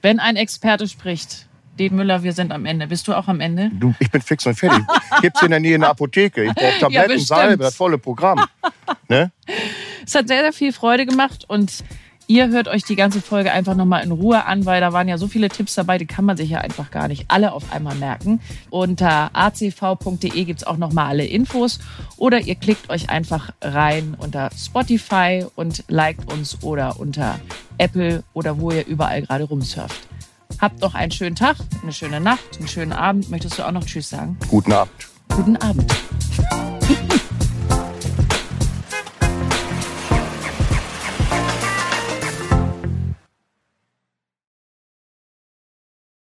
Wenn 0.00 0.20
ein 0.20 0.36
Experte 0.36 0.86
spricht, 0.88 1.47
Den 1.78 1.94
Müller, 1.94 2.22
wir 2.22 2.32
sind 2.32 2.52
am 2.52 2.66
Ende. 2.66 2.88
Bist 2.88 3.06
du 3.06 3.14
auch 3.14 3.28
am 3.28 3.40
Ende? 3.40 3.70
Du, 3.72 3.94
ich 4.00 4.10
bin 4.10 4.20
fix 4.20 4.46
und 4.46 4.54
fertig. 4.54 4.84
Gibt's 5.20 5.42
in 5.42 5.50
der 5.50 5.60
Nähe 5.60 5.76
eine 5.76 5.88
Apotheke. 5.88 6.44
Ich 6.44 6.54
brauche 6.54 6.78
Tabletten, 6.80 7.08
bestimmt. 7.08 7.28
Salbe, 7.28 7.62
das 7.64 7.76
volle 7.76 7.98
Programm. 7.98 8.44
Ne? 9.08 9.30
Es 10.04 10.14
hat 10.14 10.28
sehr, 10.28 10.40
sehr 10.40 10.52
viel 10.52 10.72
Freude 10.72 11.06
gemacht 11.06 11.44
und 11.48 11.84
ihr 12.26 12.48
hört 12.48 12.68
euch 12.68 12.82
die 12.82 12.96
ganze 12.96 13.20
Folge 13.20 13.52
einfach 13.52 13.74
nochmal 13.74 14.04
in 14.04 14.10
Ruhe 14.10 14.44
an, 14.44 14.66
weil 14.66 14.80
da 14.80 14.92
waren 14.92 15.08
ja 15.08 15.18
so 15.18 15.28
viele 15.28 15.48
Tipps 15.48 15.74
dabei, 15.74 15.98
die 15.98 16.06
kann 16.06 16.24
man 16.24 16.36
sich 16.36 16.50
ja 16.50 16.58
einfach 16.58 16.90
gar 16.90 17.08
nicht 17.08 17.26
alle 17.28 17.52
auf 17.52 17.72
einmal 17.72 17.94
merken. 17.94 18.40
Unter 18.70 19.30
acv.de 19.32 20.44
gibt's 20.44 20.64
auch 20.64 20.76
nochmal 20.76 21.06
alle 21.06 21.24
Infos 21.26 21.78
oder 22.16 22.40
ihr 22.40 22.54
klickt 22.54 22.90
euch 22.90 23.08
einfach 23.08 23.50
rein 23.62 24.16
unter 24.18 24.50
Spotify 24.56 25.46
und 25.56 25.84
liked 25.88 26.30
uns 26.30 26.62
oder 26.62 26.98
unter 27.00 27.38
Apple 27.78 28.24
oder 28.34 28.58
wo 28.60 28.70
ihr 28.70 28.86
überall 28.86 29.22
gerade 29.22 29.44
rumsurft. 29.44 30.08
Habt 30.60 30.80
noch 30.80 30.94
einen 30.94 31.12
schönen 31.12 31.36
Tag, 31.36 31.56
eine 31.82 31.92
schöne 31.92 32.20
Nacht, 32.20 32.58
einen 32.58 32.68
schönen 32.68 32.92
Abend. 32.92 33.30
Möchtest 33.30 33.58
du 33.58 33.62
auch 33.66 33.70
noch 33.70 33.84
Tschüss 33.84 34.10
sagen? 34.10 34.36
Guten 34.48 34.72
Abend. 34.72 35.08
Guten 35.28 35.56
Abend. 35.58 35.92